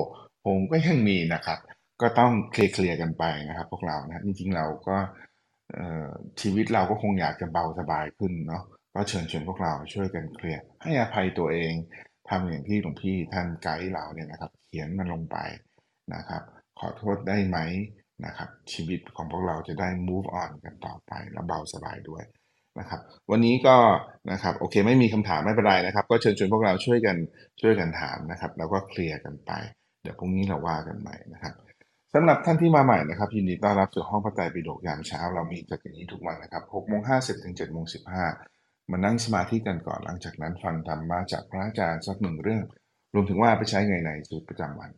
[0.45, 1.59] ผมก็ยังมีนะครับ
[2.01, 4.97] ก็ต้องเคลียร์กันไปนะครับ พวกเรานะจริงๆเราก็
[5.72, 6.07] เอ่อ
[6.41, 8.63] ชีวิตเราก็คงอยากจะเบาสบายขึ้นเนาะ
[8.93, 11.74] ก็เชิญชวนพวกเราช่วยกันเคลียร์ให้อภัยตัวเอง
[12.30, 15.38] ทำอย่างที่หลวงพี่ท่านไกด์เราเนี่ยนะครับ เขียนมันลงไป
[16.13, 16.41] นะครับ
[16.80, 17.57] ขอโทษได้ไหม
[18.26, 22.24] นะครับชีวิตของพวกเราจะได้ move on กันต่อไปแล้วเบาสบายด้วย
[22.80, 23.01] นะครับ
[23.32, 23.78] วันนี้ก็
[24.32, 27.18] นะครับโอเคไม่มีคำถามไม่เป็นไรนะครับ ก็เชิญชวนพวกเราช่วยกัน
[27.61, 29.51] ช่วยกันถามนะครับ แล้วก็เคลียร์กันไป
[30.03, 31.53] เดี๋ยวพรุ่งนี้เราว่ากันใหม่นะครับ
[32.13, 37.86] สำหรับท่านที่มาใหม่นะครับยินดีต้อนรับสู่ห้องพระไตรปิฎกยามเช้า เรามีจัดอย่างนี้ทุกวันนะครับ6โมง50ถึง7โมง
[38.38, 42.63] 15มานั่งสมาธิกันก่อนหลังจากนั้นฟังธรรมะจากพระอาจารย์สักหนึ่งเรื่อง
[43.13, 44.91] รวมถึงว่าไปใช้ไงในชีวิตประจำวัน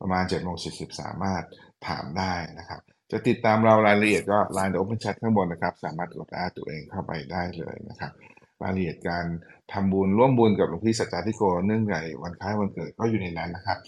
[0.00, 1.44] ประมาณ7โมง40สามารถ
[1.86, 2.80] ถามได้นะครับ
[3.12, 8.12] จะติดตามเรารายละเอียดก็ Line Open Chat ข้างบนนะครับ สามารถกดอดตัวเองเข้าไปได้เลยนะครับ
[8.62, 9.24] รายละเอียดการ
[9.72, 13.78] ทำบุญร่วมบุญกับหลวงพี่สัจจาธิโกเนื่องในวันคล้ายวันเกิดก็อยู่ในนั้นนะครับ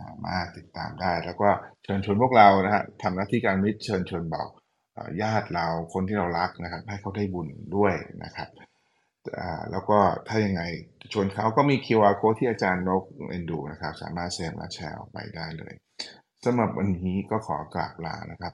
[0.00, 1.48] สามารถติดตามได้แล้วก็
[1.84, 4.48] เชิญชวนพวกเรานะฮะทำหน้าที่การมิตรเชิญชวนบอก
[4.94, 7.94] เอ่อญาติเราคนที่เรารักนะครับ ให้เขาได้บุญด้วย
[8.24, 8.48] นะครับ
[9.70, 10.62] แล้วก็ถ้ายังไง
[11.12, 15.74] ชวนเขาก็มี QR code ที่อาจารย์นกเอ็นดูนะครับ สามารถเซฟและแชร์ออกไปได้เลย
[16.46, 18.52] สำหรับวันนี้ก็ขอกราบลานะครับ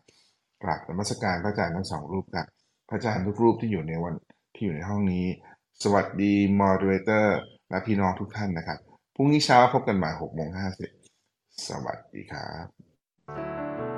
[0.62, 2.47] กราบนมัสการพระอาจารย์ทั้งสองรูปครับ
[2.88, 4.14] พระอาจารย์ทุกรูปที่อยู่ในวัน
[4.55, 5.26] ที่อยู่ในห้องนี้
[5.82, 7.38] สวัสดีมอดเรเตอร์
[7.70, 8.78] และพี่น้องทุกท่านนะครับ
[9.14, 10.49] พรุ่งนี้เช้าพบกันใหม่6โมง
[11.09, 13.91] 50สวัสดีครับ